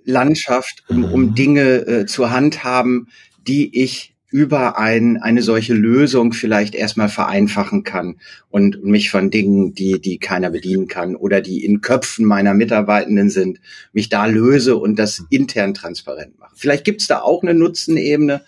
[0.05, 1.35] Landschaft, um, um mhm.
[1.35, 3.09] Dinge äh, zur Hand haben,
[3.47, 8.17] die ich über ein, eine solche Lösung vielleicht erstmal vereinfachen kann
[8.51, 13.31] und mich von Dingen, die, die keiner bedienen kann oder die in Köpfen meiner Mitarbeitenden
[13.31, 13.61] sind,
[13.93, 16.51] mich da löse und das intern transparent mache.
[16.57, 18.43] Vielleicht gibt's da auch eine Nutzenebene.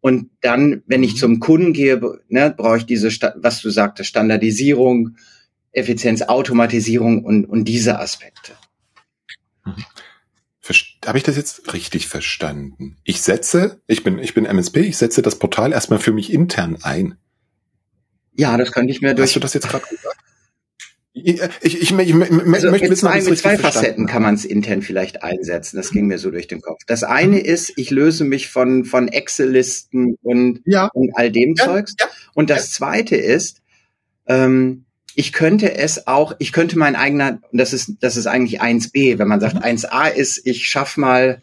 [0.00, 1.18] Und dann, wenn ich mhm.
[1.18, 3.06] zum Kunden gehe, ne, brauche ich diese,
[3.36, 5.18] was du sagtest, Standardisierung,
[5.70, 8.54] Effizienz, Automatisierung und, und diese Aspekte.
[9.64, 9.74] Mhm.
[11.04, 12.96] Habe ich das jetzt richtig verstanden?
[13.04, 16.78] Ich setze, ich bin, ich bin MSP, ich setze das Portal erstmal für mich intern
[16.82, 17.16] ein.
[18.34, 19.30] Ja, das könnte ich mir durch.
[19.30, 20.16] Hast du das jetzt gerade gesagt?
[21.14, 24.80] Ich, ich, ich, ich also möchte mit zwei, mit zwei Facetten kann man es intern
[24.80, 25.76] vielleicht einsetzen.
[25.76, 26.80] Das ging mir so durch den Kopf.
[26.86, 27.44] Das eine mhm.
[27.44, 30.88] ist, ich löse mich von, von Excel-Listen und, ja.
[30.94, 31.96] und all dem ja, Zeugs.
[32.00, 33.60] Ja, und das zweite ist,
[34.26, 39.18] ähm, ich könnte es auch, ich könnte mein eigener, das ist, das ist eigentlich 1b,
[39.18, 40.20] wenn man sagt, 1a mhm.
[40.20, 41.42] ist, ich schaff mal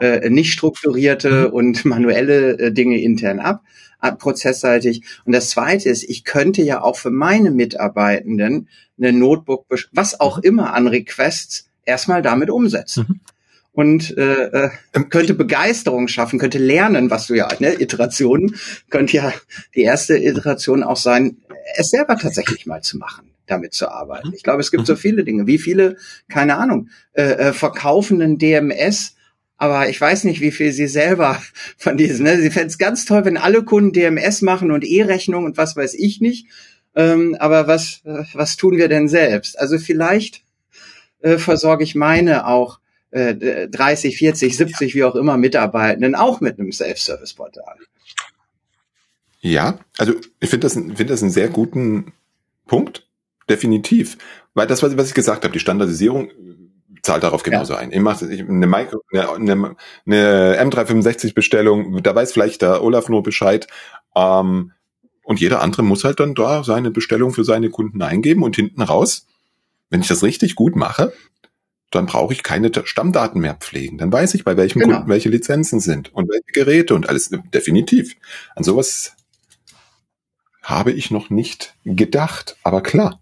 [0.00, 1.52] äh, nicht strukturierte mhm.
[1.54, 3.62] und manuelle äh, Dinge intern ab,
[3.98, 5.02] ab, prozessseitig.
[5.24, 10.38] Und das zweite ist, ich könnte ja auch für meine Mitarbeitenden eine Notebook, was auch
[10.38, 10.44] mhm.
[10.44, 13.06] immer an Requests, erstmal damit umsetzen.
[13.08, 13.20] Mhm
[13.72, 18.56] und äh, äh, ähm, könnte Begeisterung schaffen, könnte lernen, was du ja, ne, Iterationen,
[18.90, 19.32] könnte ja
[19.74, 21.36] die erste Iteration auch sein,
[21.76, 24.32] es selber tatsächlich mal zu machen, damit zu arbeiten.
[24.34, 25.46] Ich glaube, es gibt so viele Dinge.
[25.46, 25.96] Wie viele,
[26.28, 29.14] keine Ahnung, äh, äh, verkaufenden DMS
[29.60, 31.40] aber ich weiß nicht, wie viel sie selber
[31.76, 32.24] von diesen.
[32.24, 32.40] Ne?
[32.40, 35.92] Sie fänden es ganz toll, wenn alle Kunden DMS machen und E-Rechnung und was weiß
[35.94, 36.46] ich nicht.
[36.96, 38.00] Ähm, aber was,
[38.32, 39.58] was tun wir denn selbst?
[39.58, 40.42] Also vielleicht
[41.20, 46.58] äh, versorge ich meine auch äh, 30, 40, 70, wie auch immer Mitarbeitenden auch mit
[46.58, 47.76] einem Self-Service-Portal.
[49.40, 52.12] Ja, also ich finde das, finde das einen sehr guten
[52.66, 53.06] Punkt,
[53.48, 54.18] definitiv.
[54.54, 56.30] Weil das, was ich gesagt habe, die Standardisierung
[57.02, 57.78] zahlt darauf genauso ja.
[57.78, 57.92] ein.
[57.92, 59.76] Ich mache eine, Micro, eine, eine,
[60.06, 63.66] eine M365-Bestellung, da weiß vielleicht der Olaf nur Bescheid.
[64.14, 64.72] Ähm,
[65.22, 68.82] und jeder andere muss halt dann da seine Bestellung für seine Kunden eingeben und hinten
[68.82, 69.26] raus,
[69.88, 71.12] wenn ich das richtig gut mache,
[71.90, 73.98] dann brauche ich keine Stammdaten mehr pflegen.
[73.98, 74.96] Dann weiß ich, bei welchem genau.
[74.96, 77.30] Kunden welche Lizenzen sind und welche Geräte und alles.
[77.52, 78.14] Definitiv.
[78.54, 79.16] An sowas
[80.70, 82.56] habe ich noch nicht gedacht.
[82.62, 83.20] Aber klar,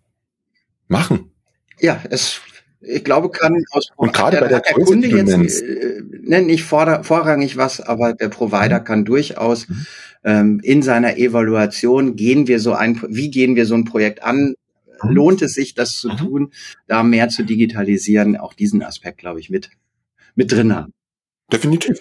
[0.87, 1.33] machen.
[1.81, 2.41] Ja, es,
[2.81, 7.05] ich glaube, kann aus und gerade bei der, der Kunde jetzt äh, nenn nicht vor,
[7.05, 8.85] vorrangig was, aber der Provider mhm.
[8.85, 9.87] kann durchaus mhm.
[10.25, 14.55] ähm, in seiner Evaluation gehen wir so ein, wie gehen wir so ein Projekt an?
[15.03, 15.11] Mhm.
[15.11, 16.17] Lohnt es sich, das zu mhm.
[16.17, 16.53] tun,
[16.87, 18.37] da mehr zu digitalisieren?
[18.37, 19.71] Auch diesen Aspekt, glaube ich, mit
[20.39, 20.95] mit drin haben.
[21.53, 21.99] Definitiv.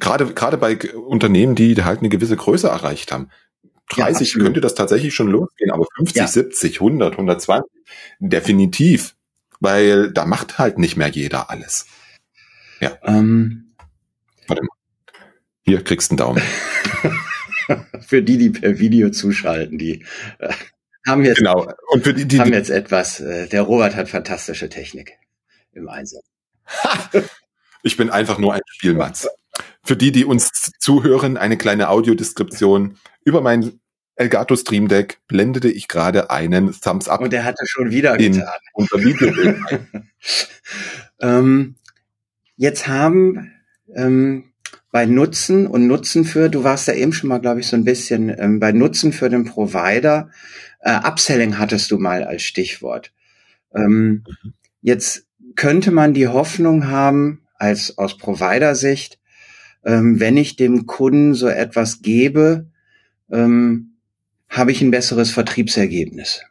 [0.00, 3.30] Gerade gerade bei Unternehmen, die halt eine gewisse Größe erreicht haben.
[3.90, 6.26] 30 ja, könnte das tatsächlich schon losgehen, aber 50, ja.
[6.26, 7.70] 70, 100, 120,
[8.18, 9.14] definitiv.
[9.60, 11.86] Weil da macht halt nicht mehr jeder alles.
[12.80, 12.98] Ja.
[13.04, 13.74] Ähm.
[14.46, 14.68] Warte mal.
[15.62, 16.42] Hier kriegst du einen Daumen.
[18.06, 20.04] für die, die per Video zuschalten, die
[20.38, 20.52] äh,
[21.06, 21.66] haben jetzt, genau.
[21.88, 25.18] Und für die, die, haben jetzt etwas, äh, der Robert hat fantastische Technik
[25.72, 26.24] im Einsatz.
[27.82, 29.28] ich bin einfach nur ein Spielmatz.
[29.84, 32.96] Für die, die uns zuhören, eine kleine Audiodeskription.
[33.24, 33.80] Über mein
[34.16, 37.20] Elgato Stream Deck blendete ich gerade einen Thumbs Up.
[37.20, 38.48] Und der hatte schon wieder getan.
[38.72, 39.54] Unser Video.
[41.20, 41.74] ähm,
[42.56, 43.52] jetzt haben
[43.94, 44.52] ähm,
[44.90, 47.84] bei Nutzen und Nutzen für, du warst ja eben schon mal, glaube ich, so ein
[47.84, 50.30] bisschen ähm, bei Nutzen für den Provider.
[50.80, 53.12] Äh, Upselling hattest du mal als Stichwort.
[53.74, 54.54] Ähm, mhm.
[54.80, 55.26] Jetzt
[55.56, 59.18] könnte man die Hoffnung haben, als aus Provider-Sicht,
[59.84, 62.66] ähm, wenn ich dem Kunden so etwas gebe,
[63.30, 63.96] ähm,
[64.48, 66.42] habe ich ein besseres Vertriebsergebnis.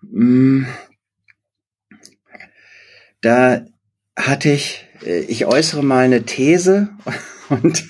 [0.00, 0.66] Hm.
[3.20, 3.64] Da
[4.16, 6.90] hatte ich, äh, ich äußere mal eine These
[7.48, 7.84] und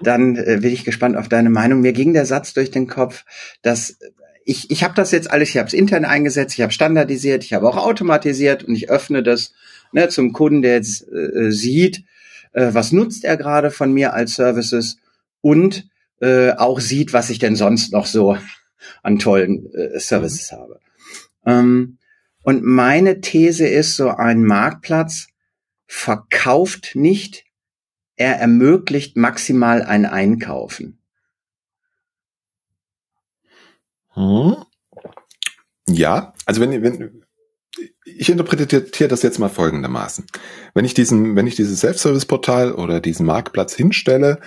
[0.00, 1.80] dann äh, bin ich gespannt auf deine Meinung.
[1.80, 3.24] Mir ging der Satz durch den Kopf,
[3.62, 3.98] dass
[4.44, 7.52] ich, ich habe das jetzt alles, ich habe es intern eingesetzt, ich habe standardisiert, ich
[7.52, 9.52] habe auch automatisiert und ich öffne das
[9.92, 12.04] ne, zum Kunden, der jetzt äh, sieht,
[12.52, 14.98] äh, was nutzt er gerade von mir als Services
[15.40, 15.88] und
[16.20, 18.36] äh, auch sieht, was ich denn sonst noch so
[19.02, 20.56] an tollen äh, Services mhm.
[20.56, 20.80] habe.
[21.44, 21.98] Ähm,
[22.44, 25.28] und meine These ist, so ein Marktplatz
[25.86, 27.44] verkauft nicht,
[28.16, 30.98] er ermöglicht maximal ein Einkaufen.
[34.14, 34.56] Hm.
[35.88, 37.21] Ja, also wenn, wenn
[38.04, 40.26] ich interpretiere das jetzt mal folgendermaßen.
[40.74, 44.40] Wenn ich diesen, wenn ich dieses Self-Service-Portal oder diesen Marktplatz hinstelle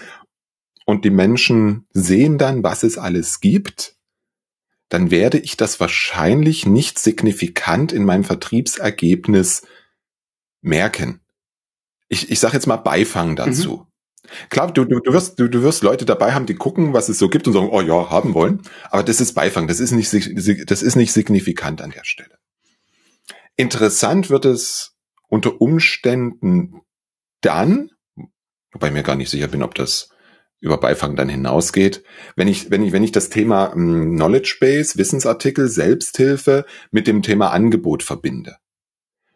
[0.86, 3.95] und die Menschen sehen dann, was es alles gibt,
[4.89, 9.63] dann werde ich das wahrscheinlich nicht signifikant in meinem Vertriebsergebnis
[10.61, 11.21] merken.
[12.07, 13.36] Ich, ich sage jetzt mal Beifang mhm.
[13.36, 13.78] dazu.
[13.78, 13.86] Mhm.
[14.49, 17.19] Klar, du, du, du, wirst, du, du wirst Leute dabei haben, die gucken, was es
[17.19, 18.61] so gibt und sagen, oh ja, haben wollen.
[18.89, 22.38] Aber das ist Beifang, das ist nicht, das ist nicht signifikant an der Stelle.
[23.58, 24.95] Interessant wird es
[25.28, 26.82] unter Umständen
[27.41, 27.91] dann,
[28.72, 30.10] wobei ich mir gar nicht sicher bin, ob das
[30.60, 32.03] über Beifang dann hinausgeht.
[32.36, 37.22] Wenn ich, wenn ich, wenn ich das Thema ähm, Knowledge Base, Wissensartikel, Selbsthilfe mit dem
[37.22, 38.58] Thema Angebot verbinde.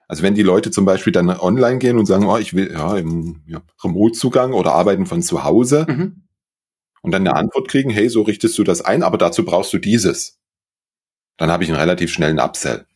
[0.07, 2.97] Also wenn die Leute zum Beispiel dann online gehen und sagen, oh, ich will ja
[2.97, 6.23] im ja, Remote-Zugang oder arbeiten von zu Hause mhm.
[7.03, 9.77] und dann eine Antwort kriegen, hey, so richtest du das ein, aber dazu brauchst du
[9.77, 10.39] dieses.
[11.37, 12.87] Dann habe ich einen relativ schnellen Upsell.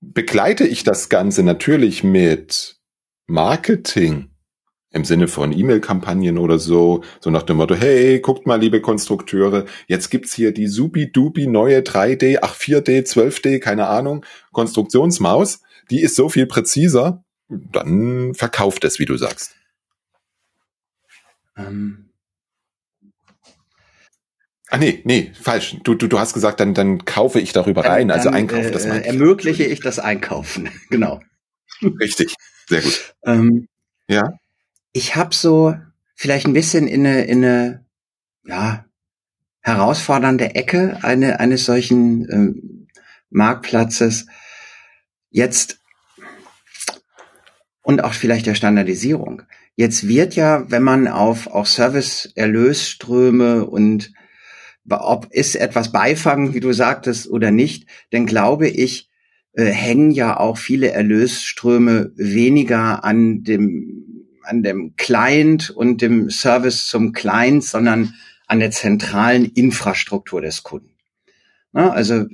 [0.00, 2.78] Begleite ich das Ganze natürlich mit
[3.26, 4.30] Marketing,
[4.90, 9.66] im Sinne von E-Mail-Kampagnen oder so, so nach dem Motto, hey, guckt mal, liebe Konstrukteure,
[9.86, 15.60] jetzt gibt's hier die supi-dupi neue 3D, ach 4D, 12D, keine Ahnung, Konstruktionsmaus,
[15.90, 19.54] die ist so viel präziser, dann verkauft es, wie du sagst.
[21.56, 22.07] Ähm.
[24.70, 25.76] Ah nee, nee, falsch.
[25.82, 28.86] Du, du, du hast gesagt, dann, dann kaufe ich darüber dann, rein, also einkaufe das
[28.86, 28.98] mal.
[28.98, 31.20] Äh, ermögliche ich das Einkaufen, genau.
[32.00, 32.34] Richtig,
[32.68, 33.14] sehr gut.
[33.24, 33.68] Ähm,
[34.08, 34.32] ja
[34.92, 35.74] ich habe so
[36.14, 37.84] vielleicht ein bisschen in eine, in eine
[38.44, 38.84] ja,
[39.60, 42.88] herausfordernde Ecke eine, eines solchen ähm,
[43.30, 44.26] Marktplatzes.
[45.30, 45.80] Jetzt
[47.82, 49.42] und auch vielleicht der Standardisierung.
[49.76, 54.12] Jetzt wird ja, wenn man auf auch Service-Erlösströme und
[54.90, 59.08] ob ist etwas Beifang, wie du sagtest, oder nicht, dann glaube ich,
[59.52, 64.04] äh, hängen ja auch viele Erlösströme weniger an dem
[64.42, 68.14] an dem Client und dem Service zum Client, sondern
[68.46, 70.94] an der zentralen Infrastruktur des Kunden.
[71.72, 72.24] Na, also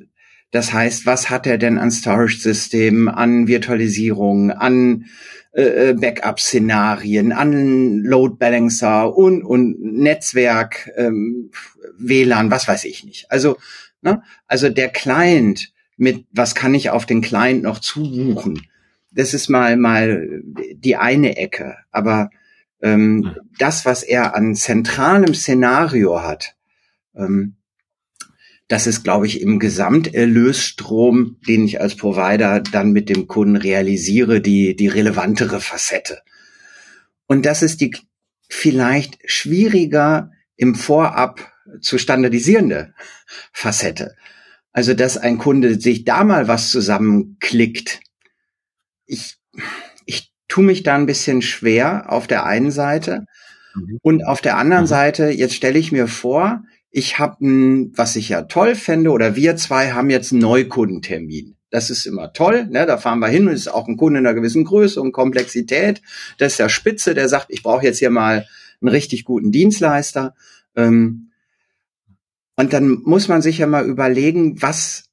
[0.54, 5.06] das heißt, was hat er denn an Storage-Systemen, an Virtualisierung, an
[5.52, 11.50] äh, äh, Backup-Szenarien, an Load Balancer und, und Netzwerk, ähm,
[11.98, 13.28] WLAN, was weiß ich nicht.
[13.32, 13.56] Also,
[14.00, 18.62] ne, also der Client mit, was kann ich auf den Client noch zubuchen?
[19.10, 20.40] Das ist mal, mal
[20.76, 21.78] die eine Ecke.
[21.90, 22.30] Aber
[22.80, 26.54] ähm, das, was er an zentralem Szenario hat,
[27.16, 27.56] ähm,
[28.68, 34.40] das ist, glaube ich, im Gesamterlösstrom, den ich als Provider dann mit dem Kunden realisiere,
[34.40, 36.22] die, die relevantere Facette.
[37.26, 37.94] Und das ist die
[38.48, 42.94] vielleicht schwieriger im Vorab zu standardisierende
[43.52, 44.16] Facette.
[44.72, 48.00] Also, dass ein Kunde sich da mal was zusammenklickt.
[49.06, 49.36] Ich,
[50.04, 53.26] ich tue mich da ein bisschen schwer auf der einen Seite.
[53.74, 53.98] Mhm.
[54.02, 54.88] Und auf der anderen mhm.
[54.88, 56.64] Seite, jetzt stelle ich mir vor,
[56.96, 57.44] ich habe,
[57.96, 61.56] was ich ja toll fände, oder wir zwei haben jetzt einen Neukundentermin.
[61.68, 62.86] Das ist immer toll, ne?
[62.86, 66.02] da fahren wir hin und ist auch ein Kunde in einer gewissen Größe und Komplexität.
[66.38, 68.46] Das ist der Spitze, der sagt, ich brauche jetzt hier mal
[68.80, 70.36] einen richtig guten Dienstleister.
[70.76, 71.32] Ähm,
[72.54, 75.10] und dann muss man sich ja mal überlegen, was,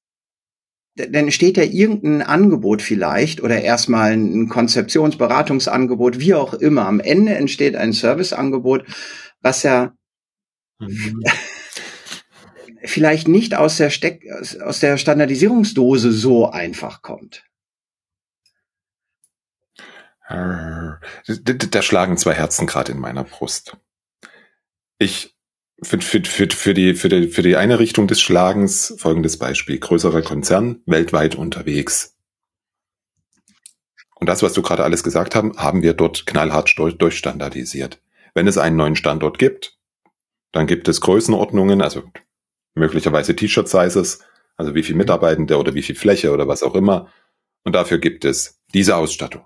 [0.95, 6.85] denn steht ja irgendein Angebot vielleicht oder erstmal ein Konzeptionsberatungsangebot, wie auch immer.
[6.85, 8.85] Am Ende entsteht ein Serviceangebot,
[9.41, 9.93] was ja
[10.77, 11.23] mhm
[12.83, 14.23] vielleicht nicht aus der Steck,
[14.63, 17.43] aus der Standardisierungsdose so einfach kommt.
[20.29, 23.77] Da schlagen zwei Herzen gerade in meiner Brust.
[24.97, 25.35] Ich
[25.83, 29.79] für, für, für, für, die, für, die, für die eine Richtung des Schlagens folgendes Beispiel.
[29.79, 32.15] Größerer Konzern, weltweit unterwegs.
[34.15, 37.99] Und das, was du gerade alles gesagt haben, haben wir dort knallhart durchstandardisiert.
[38.35, 39.79] Wenn es einen neuen Standort gibt,
[40.51, 42.03] dann gibt es Größenordnungen, also
[42.75, 44.19] möglicherweise T-Shirt-Sizes,
[44.57, 47.11] also wie viel Mitarbeitende oder wie viel Fläche oder was auch immer.
[47.63, 49.45] Und dafür gibt es diese Ausstattung.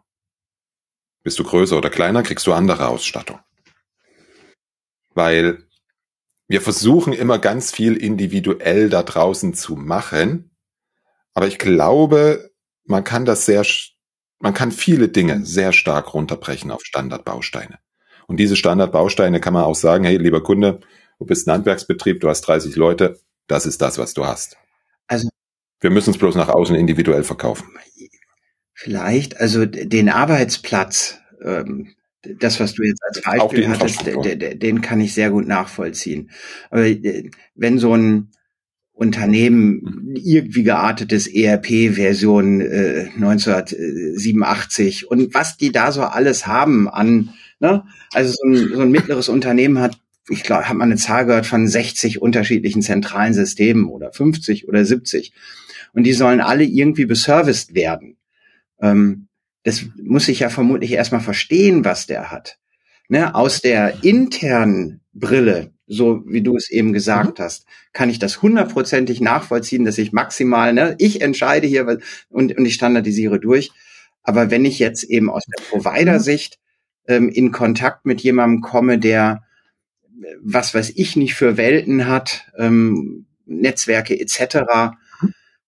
[1.23, 3.39] Bist du größer oder kleiner, kriegst du andere Ausstattung.
[5.13, 5.65] Weil
[6.47, 10.51] wir versuchen immer ganz viel individuell da draußen zu machen.
[11.33, 12.51] Aber ich glaube,
[12.85, 13.65] man kann das sehr,
[14.39, 17.79] man kann viele Dinge sehr stark runterbrechen auf Standardbausteine.
[18.27, 20.81] Und diese Standardbausteine kann man auch sagen, hey, lieber Kunde,
[21.19, 24.57] du bist ein Handwerksbetrieb, du hast 30 Leute, das ist das, was du hast.
[25.07, 25.29] Also
[25.79, 27.67] wir müssen es bloß nach außen individuell verkaufen.
[28.73, 31.95] Vielleicht, also den Arbeitsplatz, ähm,
[32.39, 36.31] das, was du jetzt als Beispiel hattest, den, kann ich sehr gut nachvollziehen.
[36.71, 38.31] Aber äh, wenn so ein
[38.93, 47.83] Unternehmen irgendwie geartetes ERP-Version äh, 1987 und was die da so alles haben an, ne?
[48.13, 49.99] also so ein, so ein mittleres Unternehmen hat
[50.29, 54.83] ich glaube, hat man eine Zahl gehört von 60 unterschiedlichen zentralen Systemen oder 50 oder
[54.83, 55.33] 70.
[55.93, 58.17] Und die sollen alle irgendwie beserviced werden.
[58.81, 59.27] Ähm,
[59.63, 62.57] das muss ich ja vermutlich erstmal verstehen, was der hat.
[63.07, 67.43] Ne, aus der internen Brille, so wie du es eben gesagt mhm.
[67.43, 71.99] hast, kann ich das hundertprozentig nachvollziehen, dass ich maximal, ne, ich entscheide hier
[72.29, 73.71] und, und ich standardisiere durch.
[74.23, 76.57] Aber wenn ich jetzt eben aus der Provider-Sicht
[77.07, 79.44] ähm, in Kontakt mit jemandem komme, der
[80.41, 84.95] was weiß ich nicht für Welten hat, ähm, Netzwerke etc.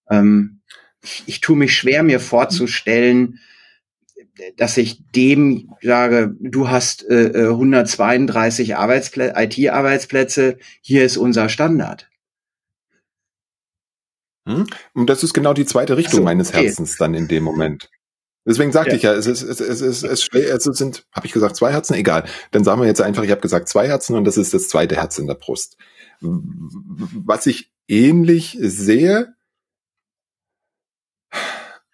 [0.09, 0.61] Ähm,
[1.01, 3.39] ich, ich tue mich schwer, mir vorzustellen,
[4.55, 12.09] dass ich dem sage, du hast äh, 132 Arbeitsplätze, IT-Arbeitsplätze, hier ist unser Standard.
[14.45, 14.67] Hm?
[14.93, 17.89] Und das ist genau die zweite Richtung so, meines Herzens dann in dem Moment.
[18.47, 18.95] Deswegen sagte ja.
[18.95, 21.95] ich ja, es ist, es ist, es ist, es sind, habe ich gesagt, zwei Herzen?
[21.95, 22.23] Egal.
[22.51, 24.95] Dann sagen wir jetzt einfach, ich habe gesagt zwei Herzen und das ist das zweite
[24.95, 25.75] Herz in der Brust.
[26.21, 29.35] Was ich ähnlich sehe,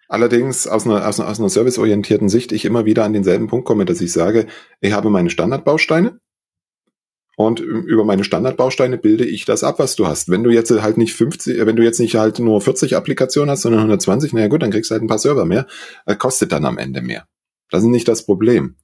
[0.08, 3.66] allerdings aus einer, aus einer, aus einer serviceorientierten Sicht, ich immer wieder an denselben Punkt
[3.66, 4.46] komme, dass ich sage,
[4.80, 6.20] ich habe meine Standardbausteine
[7.36, 10.28] und über meine Standardbausteine bilde ich das ab, was du hast.
[10.28, 13.62] Wenn du jetzt halt nicht 50, wenn du jetzt nicht halt nur 40 Applikationen hast,
[13.62, 15.66] sondern 120, naja gut, dann kriegst du halt ein paar Server mehr,
[16.06, 17.26] äh, kostet dann am Ende mehr.
[17.70, 18.76] Das ist nicht das Problem.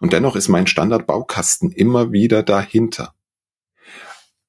[0.00, 3.14] Und dennoch ist mein Standardbaukasten immer wieder dahinter.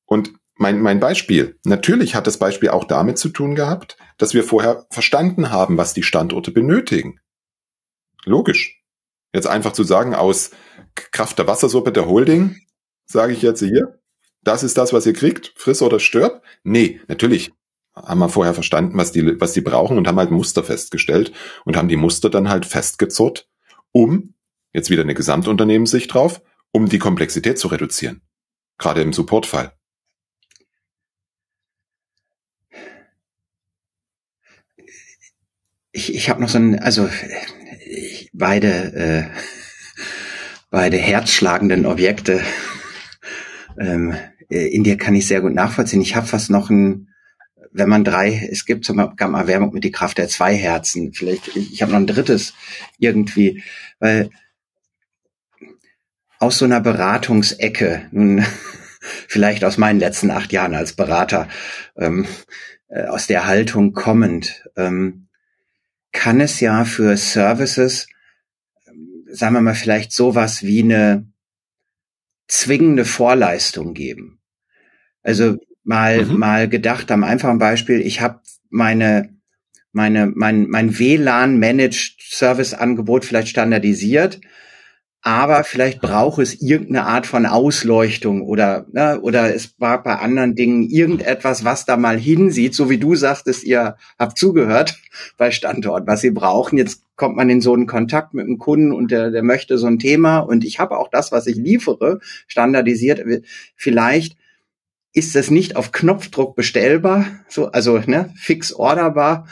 [0.06, 4.44] Und mein, mein Beispiel, natürlich hat das Beispiel auch damit zu tun gehabt, dass wir
[4.44, 7.20] vorher verstanden haben, was die Standorte benötigen.
[8.26, 8.82] Logisch.
[9.34, 10.52] Jetzt einfach zu sagen, aus
[10.96, 12.60] Kraft der Wassersuppe der Holding,
[13.08, 14.00] sage ich jetzt hier,
[14.44, 16.44] das ist das, was ihr kriegt, friss oder stirb?
[16.64, 17.52] Nee, natürlich
[17.96, 21.32] haben wir vorher verstanden, was die, was die brauchen und haben halt Muster festgestellt
[21.66, 23.50] und haben die Muster dann halt festgezurrt,
[23.92, 24.36] um,
[24.74, 26.42] jetzt wieder eine Gesamtunternehmenssicht drauf,
[26.72, 28.22] um die Komplexität zu reduzieren.
[28.78, 29.74] Gerade im Supportfall.
[35.92, 37.10] Ich, ich habe noch so ein, also
[37.84, 39.40] ich, beide, äh,
[40.70, 42.44] beide herzschlagenden Objekte
[43.80, 44.16] ähm,
[44.50, 46.02] in dir kann ich sehr gut nachvollziehen.
[46.02, 47.10] Ich habe fast noch ein,
[47.72, 51.14] wenn man drei, es gibt zum Beispiel Erwärmung mit die Kraft der zwei Herzen.
[51.14, 52.54] Vielleicht, ich, habe noch ein drittes
[52.98, 53.64] irgendwie,
[54.00, 54.30] weil
[56.40, 58.46] aus so einer Beratungsecke, nun
[59.28, 61.48] vielleicht aus meinen letzten acht Jahren als Berater,
[61.98, 62.26] ähm,
[62.88, 65.28] äh, aus der Haltung kommend, ähm,
[66.12, 68.08] kann es ja für Services,
[69.30, 71.28] sagen wir mal, vielleicht sowas wie eine
[72.48, 74.40] zwingende Vorleistung geben.
[75.22, 76.38] Also mal mhm.
[76.38, 79.36] mal gedacht am einfachen Beispiel, ich habe meine
[79.92, 84.40] meine mein mein WLAN Managed Service Angebot vielleicht standardisiert
[85.22, 90.56] aber vielleicht braucht es irgendeine Art von Ausleuchtung oder ne, oder es war bei anderen
[90.56, 94.98] Dingen irgendetwas, was da mal hinsieht, so wie du sagtest, ihr habt zugehört
[95.38, 96.78] bei Standort, was sie brauchen.
[96.78, 99.88] Jetzt kommt man in so einen Kontakt mit einem Kunden und der, der möchte so
[99.88, 103.22] ein Thema und ich habe auch das, was ich liefere, standardisiert.
[103.76, 104.38] Vielleicht
[105.14, 109.48] ist das nicht auf Knopfdruck bestellbar, so also ne, fix orderbar.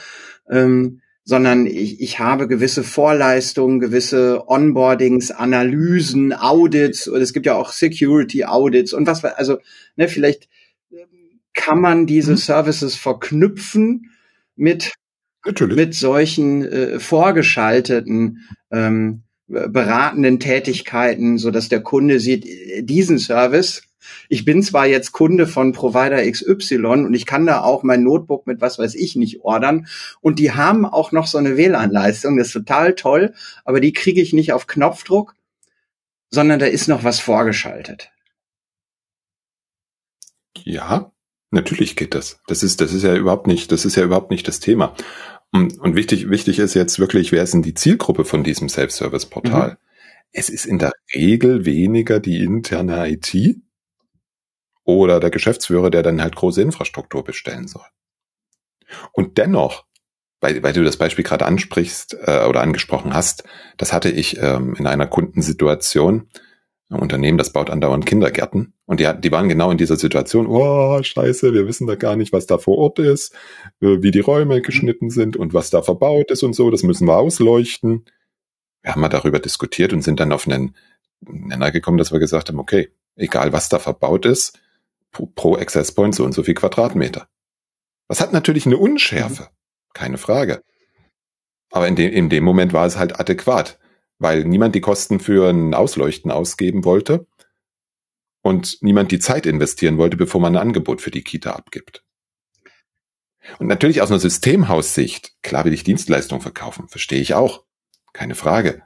[0.49, 7.56] Ähm, sondern ich, ich habe gewisse Vorleistungen, gewisse Onboardings, Analysen, Audits, und es gibt ja
[7.56, 9.58] auch Security Audits und was, also
[9.96, 10.48] ne, vielleicht
[11.56, 12.38] kann man diese mhm.
[12.38, 14.12] Services verknüpfen
[14.56, 14.94] mit
[15.44, 15.76] Natürlich.
[15.76, 22.46] mit solchen äh, vorgeschalteten ähm, beratenden Tätigkeiten, so dass der Kunde sieht,
[22.82, 23.84] diesen Service
[24.30, 28.47] ich bin zwar jetzt Kunde von Provider XY und ich kann da auch mein Notebook
[28.47, 29.88] mit was weiß ich nicht ordern
[30.22, 33.34] und die haben auch noch so eine WLAN-Leistung, das ist total toll,
[33.64, 35.36] aber die kriege ich nicht auf Knopfdruck,
[36.30, 38.12] sondern da ist noch was vorgeschaltet.
[40.64, 41.12] Ja,
[41.51, 42.39] natürlich geht das.
[42.47, 44.95] Das ist, das ist ja überhaupt nicht, das ist ja überhaupt nicht das Thema.
[45.51, 49.72] Und, und wichtig, wichtig ist jetzt wirklich, wer ist denn die Zielgruppe von diesem Self-Service-Portal?
[49.72, 49.78] Mhm.
[50.32, 53.34] Es ist in der Regel weniger die interne IT,
[54.86, 57.86] oder der Geschäftsführer, der dann halt große Infrastruktur bestellen soll.
[59.12, 59.86] Und dennoch,
[60.40, 63.44] weil, weil du das Beispiel gerade ansprichst äh, oder angesprochen hast,
[63.78, 66.30] das hatte ich ähm, in einer Kundensituation,
[66.90, 71.02] ein Unternehmen, das baut andauernd Kindergärten und die, die waren genau in dieser Situation, oh,
[71.02, 73.34] scheiße, wir wissen da gar nicht, was da vor Ort ist,
[73.82, 77.08] äh, wie die Räume geschnitten sind und was da verbaut ist und so, das müssen
[77.08, 78.06] wir ausleuchten.
[78.84, 80.76] Wir haben mal darüber diskutiert und sind dann auf einen
[81.22, 84.60] Nenner gekommen, dass wir gesagt haben, okay, egal was da verbaut ist,
[85.36, 87.28] pro Access Point so und so viel Quadratmeter.
[88.07, 89.93] Das hat natürlich eine Unschärfe, mhm.
[89.93, 90.61] keine Frage.
[91.72, 93.80] Aber in dem, in dem Moment war es halt adäquat,
[94.20, 97.28] weil niemand die Kosten für ein Ausleuchten ausgeben wollte
[98.41, 102.03] und niemand die Zeit investieren wollte, bevor man ein Angebot für die Kita abgibt.
[103.59, 107.63] Und natürlich aus einer Systemhaussicht, klar will ich Dienstleistungen verkaufen, verstehe ich auch.
[108.13, 108.82] Keine Frage.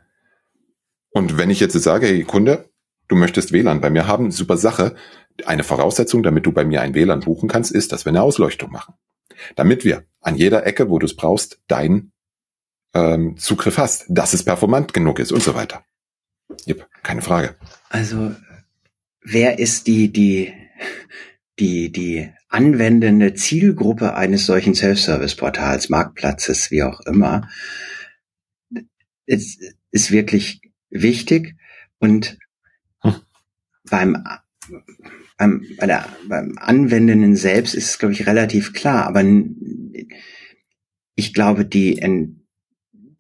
[1.12, 2.70] Und wenn ich jetzt sage, hey Kunde,
[3.08, 4.96] du möchtest WLAN bei mir haben, super Sache,
[5.48, 8.72] eine Voraussetzung, damit du bei mir ein WLAN buchen kannst, ist, dass wir eine Ausleuchtung
[8.72, 8.96] machen.
[9.56, 12.12] Damit wir an jeder Ecke, wo du es brauchst, deinen
[12.94, 15.84] ähm, Zugriff hast, dass es performant genug ist und so weiter.
[16.68, 17.56] Yep, keine Frage.
[17.90, 18.36] Also
[19.22, 20.54] wer ist die die
[21.60, 27.48] die die anwendende Zielgruppe eines solchen Self-Service-Portals, Marktplatzes, wie auch immer,
[29.28, 29.62] ist,
[29.92, 31.56] ist wirklich wichtig
[32.00, 32.40] und
[33.02, 33.16] hm.
[33.90, 34.24] beim
[35.40, 39.08] beim, bei der, beim Anwendenden selbst ist es, glaube ich, relativ klar.
[39.08, 39.24] Aber
[41.16, 42.04] ich glaube, die,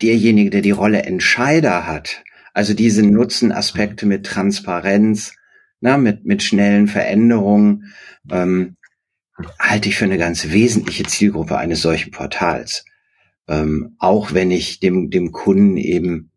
[0.01, 5.33] derjenige, der die Rolle Entscheider hat, also diese Nutzenaspekte mit Transparenz,
[5.79, 7.93] na, mit, mit schnellen Veränderungen,
[8.29, 8.75] ähm,
[9.57, 12.83] halte ich für eine ganz wesentliche Zielgruppe eines solchen Portals.
[13.47, 16.31] Ähm, auch wenn ich dem, dem Kunden eben,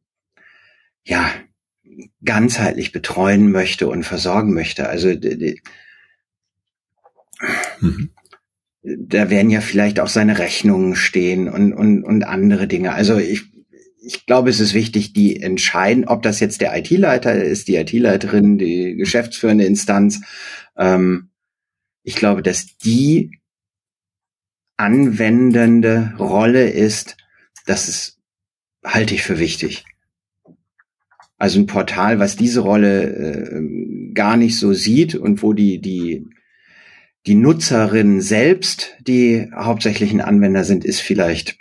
[1.03, 1.29] ja,
[2.25, 4.89] ganzheitlich betreuen möchte und versorgen möchte.
[4.89, 5.09] Also
[7.81, 8.11] mhm.
[8.83, 12.93] da werden ja vielleicht auch seine Rechnungen stehen und, und, und andere Dinge.
[12.93, 13.43] Also ich,
[14.05, 18.59] ich glaube, es ist wichtig, die entscheiden, ob das jetzt der IT-Leiter ist, die IT-Leiterin,
[18.59, 20.21] die geschäftsführende Instanz.
[20.77, 21.31] Ähm,
[22.03, 23.39] ich glaube, dass die
[24.77, 27.17] anwendende Rolle ist,
[27.67, 28.19] das ist,
[28.85, 29.85] halte ich für wichtig.
[31.43, 36.29] Also ein Portal, was diese Rolle äh, gar nicht so sieht und wo die, die,
[37.27, 41.59] die Nutzerinnen selbst die hauptsächlichen Anwender sind, ist vielleicht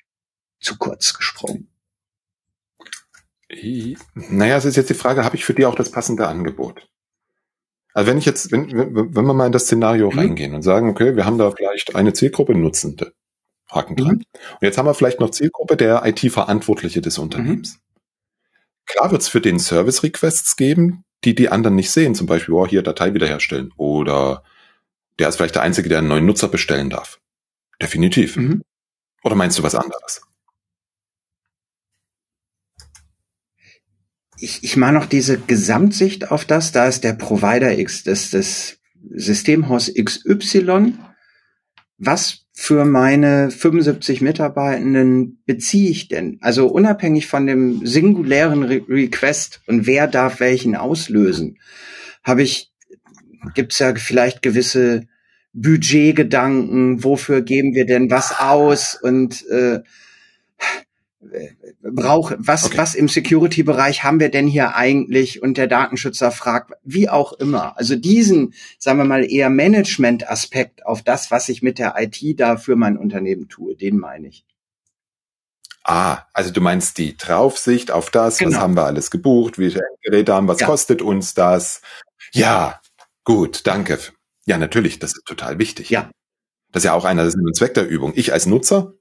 [0.60, 1.72] zu kurz gesprungen.
[4.14, 6.88] Naja, es ist jetzt die Frage, habe ich für die auch das passende Angebot?
[7.96, 10.20] Also wenn ich jetzt, wenn, wenn wir mal in das Szenario mhm.
[10.20, 13.14] reingehen und sagen, okay, wir haben da vielleicht eine Zielgruppe Nutzende,
[13.68, 14.18] Haken dran.
[14.18, 14.26] Mhm.
[14.60, 17.78] Und jetzt haben wir vielleicht noch Zielgruppe der IT-Verantwortliche des Unternehmens.
[17.78, 17.91] Mhm.
[18.92, 22.16] Klar wird es für den Service-Requests geben, die die anderen nicht sehen.
[22.16, 23.72] Zum Beispiel, oh, hier Datei wiederherstellen.
[23.78, 24.44] Oder
[25.20, 27.20] der ist vielleicht der Einzige, der einen neuen Nutzer bestellen darf.
[27.82, 28.36] Definitiv.
[28.38, 28.64] Mhm.
[29.24, 30.22] Oder meinst du was anderes?
[34.42, 38.80] ich, ich mache noch diese Gesamtsicht auf das, da ist der Provider X, das, das
[39.12, 40.98] Systemhaus XY.
[41.98, 46.38] Was für meine 75 Mitarbeitenden beziehe ich denn?
[46.42, 51.58] Also unabhängig von dem singulären Re Request und wer darf welchen auslösen,
[52.24, 52.72] habe ich,
[53.56, 55.08] gibt es ja vielleicht gewisse
[55.54, 59.82] Budgetgedanken, wofür geben wir denn was aus und äh,
[61.82, 62.78] brauche, was, okay.
[62.78, 65.42] was im Security-Bereich haben wir denn hier eigentlich?
[65.42, 67.78] Und der Datenschützer fragt, wie auch immer.
[67.78, 72.58] Also diesen, sagen wir mal, eher Management-Aspekt auf das, was ich mit der IT da
[72.58, 74.46] für mein Unternehmen tue, den meine ich.
[75.84, 78.52] Ah, also du meinst die Draufsicht auf das, genau.
[78.52, 80.68] was haben wir alles gebucht, wie viele Geräte haben, was ja.
[80.68, 81.82] kostet uns das?
[82.34, 82.80] Ja,
[83.24, 83.98] gut, danke.
[84.46, 85.90] Ja, natürlich, das ist total wichtig.
[85.90, 86.12] Ja.
[86.72, 88.14] Das ist ja auch einer der Sinn und Zweck der Übung.
[88.16, 88.94] Ich als Nutzer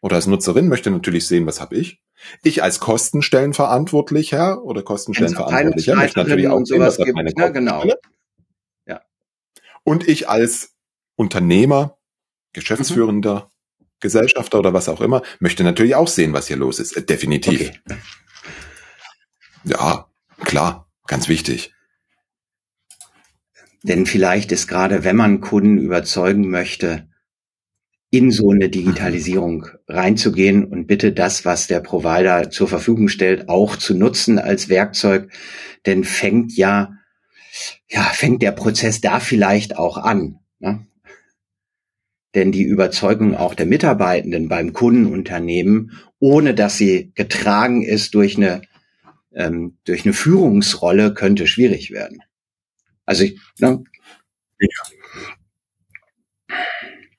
[0.00, 2.02] oder als Nutzerin möchte natürlich sehen, was habe ich.
[2.42, 7.84] Ich als Kostenstellenverantwortlicher oder Kostenstellenverantwortlicher möchte natürlich auch sehen, was hat meine ja, genau.
[7.84, 7.94] Ja.
[9.84, 10.74] Und ich als
[11.16, 11.98] Unternehmer,
[12.52, 13.86] Geschäftsführender, mhm.
[14.00, 16.96] Gesellschafter oder was auch immer, möchte natürlich auch sehen, was hier los ist.
[16.96, 17.70] Äh, definitiv.
[17.84, 17.98] Okay.
[19.64, 20.06] Ja,
[20.40, 21.74] klar, ganz wichtig.
[23.82, 27.09] Denn vielleicht ist gerade, wenn man Kunden überzeugen möchte,
[28.10, 33.76] in so eine Digitalisierung reinzugehen und bitte das, was der Provider zur Verfügung stellt, auch
[33.76, 35.30] zu nutzen als Werkzeug.
[35.86, 36.92] Denn fängt ja,
[37.88, 40.40] ja, fängt der Prozess da vielleicht auch an.
[40.58, 40.86] Ne?
[42.34, 48.62] Denn die Überzeugung auch der Mitarbeitenden beim Kundenunternehmen, ohne dass sie getragen ist durch eine,
[49.32, 52.22] ähm, durch eine Führungsrolle, könnte schwierig werden.
[53.06, 53.82] Also ich, ne?
[54.60, 54.68] ja.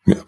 [0.06, 0.26] ja.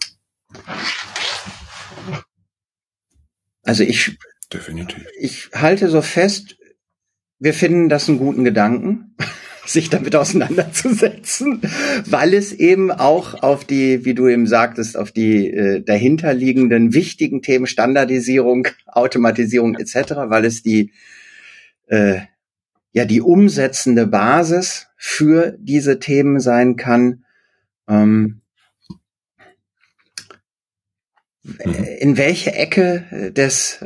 [3.64, 4.18] Also ich,
[4.51, 5.05] Definitiv.
[5.20, 6.57] ich halte so fest,
[7.39, 9.16] wir finden das einen guten Gedanken,
[9.66, 11.61] sich damit auseinanderzusetzen,
[12.05, 17.41] weil es eben auch auf die, wie du eben sagtest, auf die äh, dahinterliegenden wichtigen
[17.41, 20.91] Themen Standardisierung, Automatisierung etc., weil es die
[21.88, 22.20] äh,
[22.91, 27.24] ja die umsetzende Basis für diese Themen sein kann.
[27.88, 28.43] Ähm,
[31.44, 31.84] Mhm.
[32.00, 33.80] in welche Ecke des